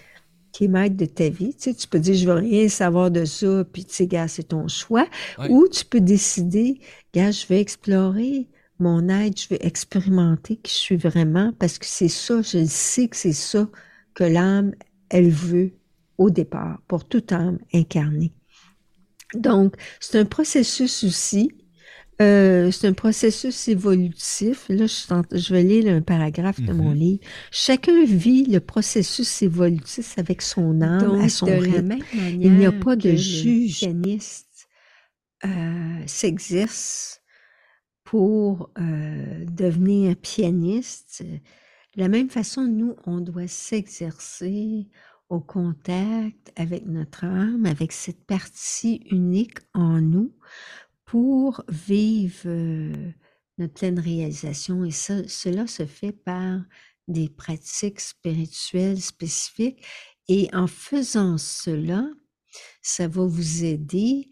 qui 0.52 0.64
est 0.64 0.68
maître 0.68 0.96
de 0.96 1.06
ta 1.06 1.28
vie. 1.28 1.54
Tu, 1.54 1.70
sais, 1.70 1.74
tu 1.74 1.86
peux 1.88 1.98
dire, 1.98 2.14
je 2.14 2.26
veux 2.26 2.34
rien 2.34 2.68
savoir 2.68 3.10
de 3.10 3.24
ça, 3.24 3.64
puis 3.72 3.84
tu 3.84 3.94
sais, 3.94 4.06
gars, 4.06 4.28
c'est 4.28 4.48
ton 4.48 4.68
choix. 4.68 5.06
Ou 5.48 5.68
tu 5.68 5.84
peux 5.84 6.00
décider, 6.00 6.80
gars, 7.14 7.30
je 7.30 7.46
vais 7.46 7.60
explorer 7.60 8.48
mon 8.78 9.08
être, 9.08 9.40
je 9.40 9.48
vais 9.48 9.58
expérimenter 9.60 10.56
qui 10.56 10.72
je 10.72 10.78
suis 10.78 10.96
vraiment, 10.96 11.52
parce 11.58 11.78
que 11.78 11.86
c'est 11.86 12.08
ça, 12.08 12.42
je 12.42 12.64
sais 12.66 13.08
que 13.08 13.16
c'est 13.16 13.32
ça 13.32 13.68
que 14.14 14.24
l'âme, 14.24 14.72
elle 15.08 15.30
veut 15.30 15.72
au 16.18 16.30
départ, 16.30 16.80
pour 16.88 17.06
toute 17.06 17.32
âme 17.32 17.58
incarnée. 17.74 18.32
Donc, 19.34 19.74
c'est 20.00 20.18
un 20.18 20.24
processus 20.24 21.04
aussi 21.04 21.52
euh, 22.22 22.70
c'est 22.70 22.86
un 22.86 22.94
processus 22.94 23.68
évolutif. 23.68 24.66
Là, 24.68 24.86
je, 24.86 25.52
vais 25.52 25.62
lire 25.62 25.94
un 25.94 26.00
paragraphe 26.00 26.60
de 26.60 26.72
mon 26.72 26.90
mhm. 26.90 26.96
livre. 26.96 27.20
Chacun 27.50 28.04
vit 28.04 28.44
le 28.44 28.60
processus 28.60 29.42
évolutif 29.42 30.18
avec 30.18 30.40
son 30.40 30.80
âme, 30.80 31.20
à 31.20 31.28
son 31.28 31.46
rythme. 31.46 31.96
Il 32.14 32.54
n'y 32.54 32.64
a 32.64 32.72
pas 32.72 32.96
de 32.96 33.14
juge. 33.14 33.80
pianiste 33.80 34.68
euh, 35.44 36.02
s'exerce 36.06 37.20
pour 38.02 38.70
euh, 38.78 39.44
devenir 39.44 40.16
pianiste. 40.16 41.22
De 41.22 42.00
la 42.00 42.08
même 42.08 42.30
façon, 42.30 42.62
nous, 42.62 42.96
on 43.04 43.20
doit 43.20 43.48
s'exercer 43.48 44.88
au 45.28 45.40
contact 45.40 46.52
avec 46.56 46.86
notre 46.86 47.24
âme, 47.24 47.66
avec 47.66 47.92
cette 47.92 48.24
partie 48.24 49.02
unique 49.10 49.58
en 49.74 50.00
nous 50.00 50.32
pour 51.06 51.62
vivre 51.68 52.42
euh, 52.46 53.12
notre 53.58 53.74
pleine 53.74 53.98
réalisation. 53.98 54.84
Et 54.84 54.90
cela 54.90 55.66
se 55.66 55.86
fait 55.86 56.12
par 56.12 56.60
des 57.08 57.28
pratiques 57.28 58.00
spirituelles 58.00 59.00
spécifiques. 59.00 59.84
Et 60.28 60.48
en 60.52 60.66
faisant 60.66 61.38
cela, 61.38 62.04
ça 62.82 63.08
va 63.08 63.24
vous 63.24 63.64
aider 63.64 64.28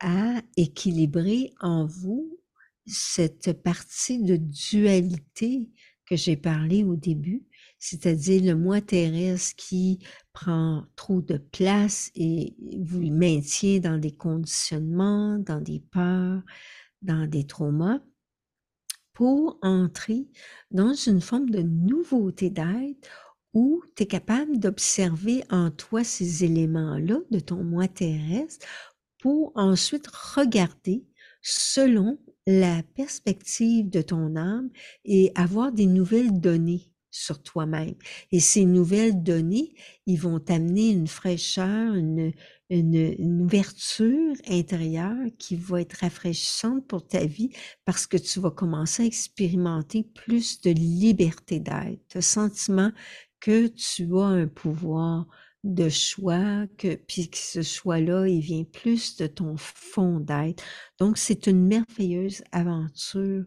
à 0.00 0.40
équilibrer 0.56 1.52
en 1.60 1.86
vous 1.86 2.38
cette 2.86 3.62
partie 3.62 4.22
de 4.22 4.36
dualité 4.36 5.70
que 6.06 6.16
j'ai 6.16 6.36
parlé 6.36 6.84
au 6.84 6.96
début, 6.96 7.46
c'est-à-dire 7.84 8.42
le 8.42 8.54
moi 8.58 8.80
terrestre 8.80 9.56
qui 9.56 9.98
prend 10.32 10.86
trop 10.96 11.20
de 11.20 11.36
place 11.36 12.10
et 12.14 12.56
vous 12.80 13.02
maintient 13.10 13.78
dans 13.78 13.98
des 13.98 14.10
conditionnements, 14.10 15.38
dans 15.38 15.60
des 15.60 15.80
peurs, 15.92 16.40
dans 17.02 17.28
des 17.28 17.46
traumas, 17.46 18.00
pour 19.12 19.58
entrer 19.60 20.26
dans 20.70 20.94
une 20.94 21.20
forme 21.20 21.50
de 21.50 21.60
nouveauté 21.60 22.48
d'être 22.48 23.36
où 23.52 23.82
tu 23.94 24.04
es 24.04 24.06
capable 24.06 24.58
d'observer 24.58 25.44
en 25.50 25.70
toi 25.70 26.04
ces 26.04 26.42
éléments-là 26.42 27.18
de 27.30 27.38
ton 27.38 27.64
moi 27.64 27.86
terrestre 27.86 28.66
pour 29.20 29.52
ensuite 29.56 30.06
regarder 30.06 31.04
selon 31.42 32.18
la 32.46 32.82
perspective 32.94 33.90
de 33.90 34.00
ton 34.00 34.36
âme 34.36 34.70
et 35.04 35.32
avoir 35.34 35.70
des 35.70 35.86
nouvelles 35.86 36.40
données 36.40 36.93
sur 37.14 37.42
toi-même. 37.42 37.94
Et 38.32 38.40
ces 38.40 38.64
nouvelles 38.64 39.22
données, 39.22 39.74
ils 40.06 40.18
vont 40.18 40.40
t'amener 40.40 40.90
une 40.90 41.06
fraîcheur, 41.06 41.94
une, 41.94 42.32
une, 42.70 43.42
ouverture 43.42 44.34
intérieure 44.48 45.26
qui 45.38 45.54
va 45.54 45.80
être 45.80 46.00
rafraîchissante 46.00 46.86
pour 46.88 47.06
ta 47.06 47.24
vie 47.24 47.50
parce 47.84 48.06
que 48.06 48.16
tu 48.16 48.40
vas 48.40 48.50
commencer 48.50 49.04
à 49.04 49.06
expérimenter 49.06 50.02
plus 50.02 50.60
de 50.62 50.70
liberté 50.70 51.60
d'être, 51.60 52.14
le 52.14 52.20
sentiment 52.20 52.90
que 53.40 53.68
tu 53.68 54.16
as 54.16 54.24
un 54.24 54.48
pouvoir 54.48 55.26
de 55.62 55.88
choix, 55.88 56.66
que, 56.76 56.96
puis 56.96 57.30
que 57.30 57.38
ce 57.38 57.62
choix-là, 57.62 58.26
il 58.26 58.40
vient 58.40 58.64
plus 58.64 59.16
de 59.16 59.26
ton 59.26 59.56
fond 59.56 60.20
d'être. 60.20 60.62
Donc, 60.98 61.16
c'est 61.16 61.46
une 61.46 61.66
merveilleuse 61.66 62.42
aventure 62.52 63.44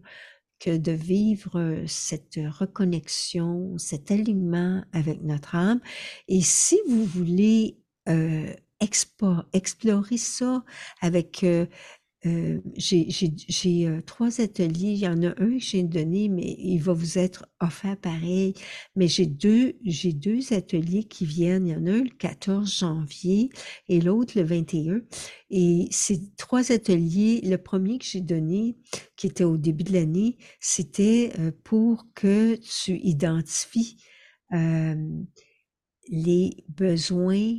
que 0.59 0.75
de 0.77 0.91
vivre 0.91 1.83
cette 1.87 2.39
reconnexion, 2.49 3.77
cet 3.77 4.11
alignement 4.11 4.83
avec 4.91 5.21
notre 5.23 5.55
âme. 5.55 5.79
Et 6.27 6.41
si 6.41 6.79
vous 6.87 7.05
voulez 7.05 7.77
explorer 8.79 10.17
ça 10.17 10.63
avec 11.01 11.45
j'ai 12.23 13.87
euh, 13.87 14.01
trois 14.05 14.41
ateliers. 14.41 14.91
Il 14.91 14.97
y 14.97 15.07
en 15.07 15.21
a 15.23 15.29
un 15.29 15.57
que 15.57 15.59
j'ai 15.59 15.83
donné, 15.83 16.29
mais 16.29 16.55
il 16.59 16.79
va 16.79 16.93
vous 16.93 17.17
être 17.17 17.47
offert 17.59 17.97
pareil. 17.97 18.53
Mais 18.95 19.07
j'ai 19.07 19.25
deux, 19.25 19.75
deux 19.83 20.53
ateliers 20.53 21.03
qui 21.03 21.25
viennent. 21.25 21.67
Il 21.67 21.73
y 21.73 21.75
en 21.75 21.85
a 21.85 21.91
un 21.91 22.03
le 22.03 22.17
14 22.17 22.79
janvier 22.79 23.49
et 23.87 24.01
l'autre 24.01 24.33
le 24.35 24.43
21. 24.43 25.01
Et 25.49 25.87
ces 25.91 26.21
trois 26.37 26.71
ateliers, 26.71 27.41
le 27.43 27.57
premier 27.57 27.99
que 27.99 28.05
j'ai 28.05 28.21
donné, 28.21 28.77
qui 29.15 29.27
était 29.27 29.43
au 29.43 29.57
début 29.57 29.83
de 29.83 29.93
l'année, 29.93 30.37
c'était 30.59 31.31
euh, 31.39 31.51
pour 31.63 32.05
que 32.13 32.55
tu 32.55 32.99
identifies 33.03 33.97
les 36.09 36.63
besoins 36.69 37.53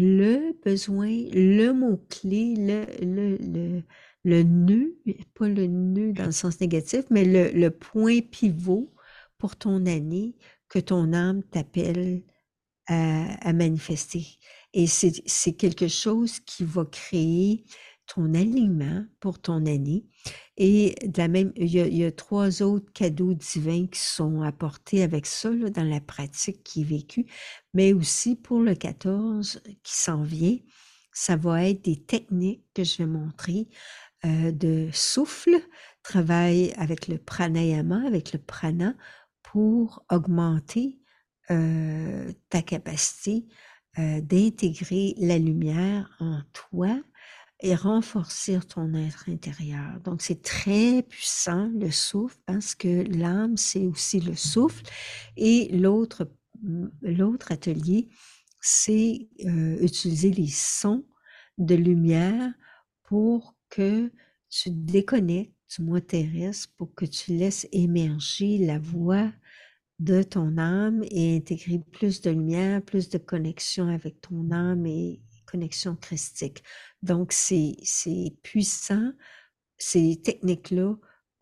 le 0.00 0.58
besoin, 0.64 1.08
le 1.32 1.72
mot-clé, 1.72 2.54
le, 2.56 2.86
le, 3.04 3.36
le, 3.38 3.82
le 4.24 4.42
nœud, 4.42 4.96
pas 5.34 5.48
le 5.48 5.66
nœud 5.66 6.12
dans 6.12 6.26
le 6.26 6.32
sens 6.32 6.60
négatif, 6.60 7.04
mais 7.10 7.24
le, 7.24 7.50
le 7.58 7.70
point 7.70 8.20
pivot 8.20 8.92
pour 9.38 9.56
ton 9.56 9.86
année 9.86 10.36
que 10.68 10.78
ton 10.78 11.12
âme 11.12 11.42
t'appelle 11.44 12.22
à, 12.86 13.48
à, 13.48 13.52
manifester. 13.52 14.26
Et 14.72 14.86
c'est 14.86 15.54
quelque 15.54 15.88
chose 15.88 16.40
qui 16.40 16.64
va 16.64 16.84
créer 16.84 17.64
ton 18.06 18.34
alignement 18.34 19.04
pour 19.20 19.40
ton 19.40 19.66
année. 19.66 20.04
Et 20.62 20.94
la 21.16 21.26
même, 21.26 21.54
il 21.56 21.70
y, 21.74 22.04
a, 22.04 22.12
trois 22.12 22.60
autres 22.60 22.92
cadeaux 22.92 23.32
divins 23.32 23.86
qui 23.86 23.98
sont 23.98 24.42
apportés 24.42 25.02
avec 25.02 25.24
ça 25.24 25.48
dans 25.48 25.88
la 25.88 26.02
pratique 26.02 26.62
qui 26.62 26.82
est 26.82 26.84
vécue, 26.84 27.24
mais 27.72 27.94
aussi 27.94 28.36
pour 28.36 28.60
le 28.60 28.74
14 28.74 29.62
qui 29.82 29.96
s'en 29.96 30.22
vient, 30.22 30.58
ça 31.14 31.36
va 31.36 31.64
être 31.64 31.82
des 31.86 32.04
techniques 32.04 32.66
que 32.74 32.84
je 32.84 32.98
vais 32.98 33.06
montrer 33.06 33.68
euh, 34.26 34.52
de 34.52 34.90
souffle, 34.92 35.56
travail 36.02 36.74
avec 36.76 37.08
le 37.08 37.16
pranayama, 37.16 38.06
avec 38.06 38.34
le 38.34 38.38
prana, 38.38 38.94
pour 39.42 40.04
augmenter 40.10 40.98
euh, 41.50 42.30
ta 42.50 42.60
capacité 42.60 43.46
euh, 43.98 44.20
d'intégrer 44.20 45.14
la 45.16 45.38
lumière 45.38 46.14
en 46.20 46.42
toi 46.52 47.00
et 47.62 47.74
renforcer 47.74 48.58
ton 48.60 48.94
être 48.94 49.28
intérieur. 49.28 50.00
Donc, 50.04 50.22
c'est 50.22 50.42
très 50.42 51.02
puissant, 51.02 51.70
le 51.78 51.90
souffle, 51.90 52.38
parce 52.46 52.74
que 52.74 53.04
l'âme, 53.16 53.56
c'est 53.56 53.86
aussi 53.86 54.20
le 54.20 54.34
souffle. 54.34 54.84
Et 55.36 55.68
l'autre, 55.76 56.30
l'autre 57.02 57.52
atelier, 57.52 58.08
c'est 58.60 59.28
euh, 59.44 59.78
utiliser 59.80 60.30
les 60.30 60.48
sons 60.48 61.04
de 61.58 61.74
lumière 61.74 62.52
pour 63.04 63.54
que 63.68 64.10
tu 64.48 64.70
déconnectes 64.70 65.54
du 65.76 65.84
moi 65.84 66.00
terrestre, 66.00 66.72
pour 66.76 66.94
que 66.94 67.04
tu 67.04 67.32
laisses 67.32 67.68
émerger 67.72 68.58
la 68.58 68.78
voix 68.78 69.30
de 69.98 70.22
ton 70.22 70.56
âme 70.56 71.04
et 71.10 71.36
intégrer 71.36 71.78
plus 71.92 72.22
de 72.22 72.30
lumière, 72.30 72.82
plus 72.82 73.10
de 73.10 73.18
connexion 73.18 73.88
avec 73.88 74.20
ton 74.22 74.50
âme 74.50 74.86
et 74.86 75.20
connexion 75.50 75.96
christique. 75.96 76.62
Donc, 77.02 77.32
c'est 77.32 77.76
puissant, 78.42 79.12
ces 79.78 80.20
techniques-là, 80.22 80.96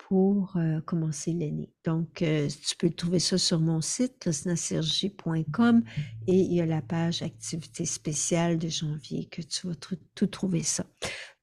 pour 0.08 0.56
euh, 0.56 0.80
commencer 0.80 1.32
l'année. 1.32 1.70
Donc, 1.84 2.22
euh, 2.22 2.48
tu 2.66 2.76
peux 2.76 2.88
trouver 2.88 3.18
ça 3.18 3.36
sur 3.36 3.60
mon 3.60 3.82
site, 3.82 4.18
christinasergi.com, 4.20 5.82
et 6.26 6.34
il 6.34 6.54
y 6.54 6.62
a 6.62 6.66
la 6.66 6.80
page 6.80 7.20
activité 7.20 7.84
spéciale 7.84 8.56
de 8.56 8.68
janvier 8.68 9.26
que 9.26 9.42
tu 9.42 9.66
vas 9.66 9.74
tout 9.74 10.26
trouver 10.26 10.62
ça. 10.62 10.86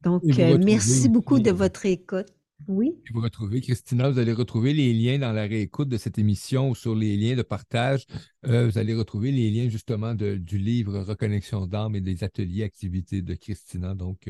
Donc, 0.02 0.24
euh, 0.40 0.58
merci 0.64 1.10
beaucoup 1.10 1.40
de 1.40 1.52
votre 1.52 1.86
écoute. 1.86 2.28
Oui. 2.68 2.96
vous 3.14 3.22
retrouvez, 3.22 3.62
Christina, 3.62 4.10
vous 4.10 4.18
allez 4.18 4.34
retrouver 4.34 4.74
les 4.74 4.94
liens 4.94 5.20
dans 5.20 5.32
la 5.32 5.44
réécoute 5.44 5.90
de 5.90 5.98
cette 5.98 6.18
émission 6.18 6.70
ou 6.70 6.76
sur 6.76 6.96
les 6.96 7.18
liens 7.18 7.36
de 7.36 7.42
partage. 7.42 8.06
vous 8.44 8.78
allez 8.78 8.96
retrouver 8.96 9.32
les 9.32 9.52
liens 9.52 9.70
justement 9.70 10.16
du 10.16 10.58
livre 10.58 11.00
Reconnexion 11.00 11.68
d'âme 11.68 11.96
et 11.96 12.02
des 12.02 12.24
ateliers 12.24 12.64
activités 12.64 13.22
de 13.22 13.36
Christina, 13.36 13.94
donc 13.94 14.30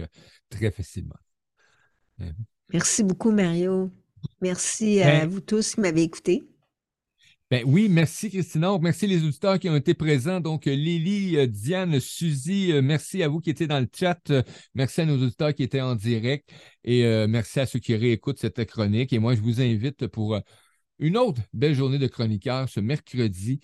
très 0.50 0.72
facilement. 0.72 1.16
Merci 2.74 3.04
beaucoup, 3.04 3.32
Mario. 3.32 3.92
Merci 4.42 5.02
à 5.02 5.22
ben 5.22 5.30
vous 5.30 5.42
tous 5.42 5.76
qui 5.76 5.82
m'avez 5.82 6.02
écouté. 6.02 6.48
Ben 7.52 7.64
oui, 7.68 7.90
merci 7.90 8.32
Christina. 8.32 8.76
Merci 8.82 9.06
les 9.06 9.24
auditeurs 9.24 9.60
qui 9.60 9.70
ont 9.70 9.76
été 9.76 9.94
présents. 9.94 10.40
Donc, 10.40 10.66
Lily, 10.66 11.38
euh, 11.38 11.46
Diane, 11.46 12.00
Suzy, 12.00 12.72
euh, 12.72 12.82
merci 12.82 13.22
à 13.22 13.28
vous 13.28 13.40
qui 13.40 13.52
étaient 13.52 13.68
dans 13.68 13.80
le 13.80 13.88
chat. 13.96 14.32
Merci 14.74 15.02
à 15.02 15.06
nos 15.06 15.22
auditeurs 15.24 15.54
qui 15.54 15.62
étaient 15.62 15.80
en 15.82 15.94
direct 15.94 16.50
et 16.84 17.06
euh, 17.06 17.28
merci 17.28 17.60
à 17.60 17.68
ceux 17.68 17.78
qui 17.78 17.96
réécoutent 17.96 18.40
cette 18.40 18.66
chronique. 18.66 19.14
Et 19.14 19.20
moi, 19.20 19.36
je 19.36 19.42
vous 19.42 19.62
invite 19.62 20.08
pour 20.08 20.40
une 20.98 21.18
autre 21.18 21.40
belle 21.54 21.76
journée 21.76 22.00
de 22.00 22.08
chroniqueur 22.08 22.68
ce 22.68 22.80
mercredi 22.80 23.60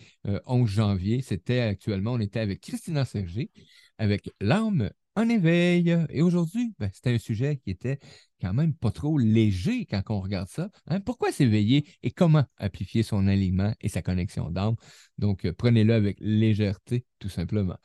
11 0.46 0.70
janvier. 0.70 1.24
C'était 1.24 1.62
actuellement, 1.62 2.14
on 2.14 2.20
était 2.20 2.40
avec 2.40 2.62
Christina 2.62 3.04
Sergé, 3.04 3.50
avec 3.98 4.30
L'âme 4.40 4.92
en 5.16 5.30
éveil. 5.30 5.96
Et 6.10 6.22
aujourd'hui, 6.22 6.74
ben, 6.80 6.90
c'était 6.94 7.14
un 7.14 7.18
sujet 7.18 7.58
qui 7.58 7.70
était 7.70 8.00
quand 8.42 8.54
même 8.54 8.74
pas 8.74 8.92
trop 8.92 9.18
léger 9.18 9.86
quand 9.86 10.02
on 10.10 10.22
regarde 10.22 10.48
ça. 10.48 10.70
Hein. 10.88 11.00
Pourquoi 11.00 11.32
s'éveiller 11.32 11.86
et 12.04 12.12
comment 12.12 12.46
amplifier 12.60 13.04
son 13.04 13.28
alignement 13.28 13.74
et 13.82 13.90
sa 13.90 14.02
connexion 14.02 14.50
d'âme? 14.50 14.76
Donc, 15.18 15.46
euh, 15.46 15.54
prenez-le 15.54 15.94
avec 15.94 16.18
légèreté, 16.20 17.06
tout 17.20 17.30
simplement. 17.30 17.78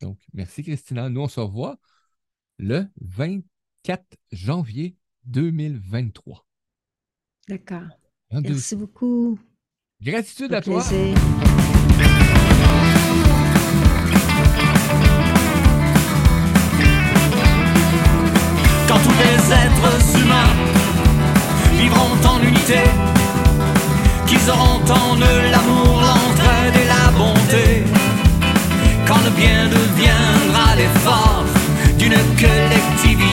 Donc, 0.00 0.18
merci 0.32 0.62
Christina. 0.62 1.08
Nous, 1.08 1.20
on 1.20 1.28
se 1.28 1.40
revoit 1.40 1.78
le 2.58 2.86
24 3.00 4.04
janvier 4.32 4.96
2023. 5.24 6.46
D'accord. 7.48 7.82
Merci 8.30 8.76
beaucoup. 8.76 9.38
Gratitude 10.00 10.52
à 10.54 10.60
toi. 10.60 10.82
quand 18.92 18.98
tous 18.98 19.18
les 19.24 19.52
êtres 19.52 20.18
humains 20.20 20.54
vivront 21.78 22.16
en 22.28 22.42
unité, 22.42 22.80
qu'ils 24.26 24.50
auront 24.50 24.82
en 24.90 25.16
eux 25.16 25.50
l'amour, 25.50 26.02
l'entraide 26.08 26.76
et 26.82 26.88
la 26.94 27.10
bonté, 27.16 27.84
quand 29.06 29.22
le 29.24 29.30
bien 29.30 29.66
deviendra 29.68 30.76
l'effort 30.76 31.44
d'une 31.98 32.18
collectivité. 32.36 33.22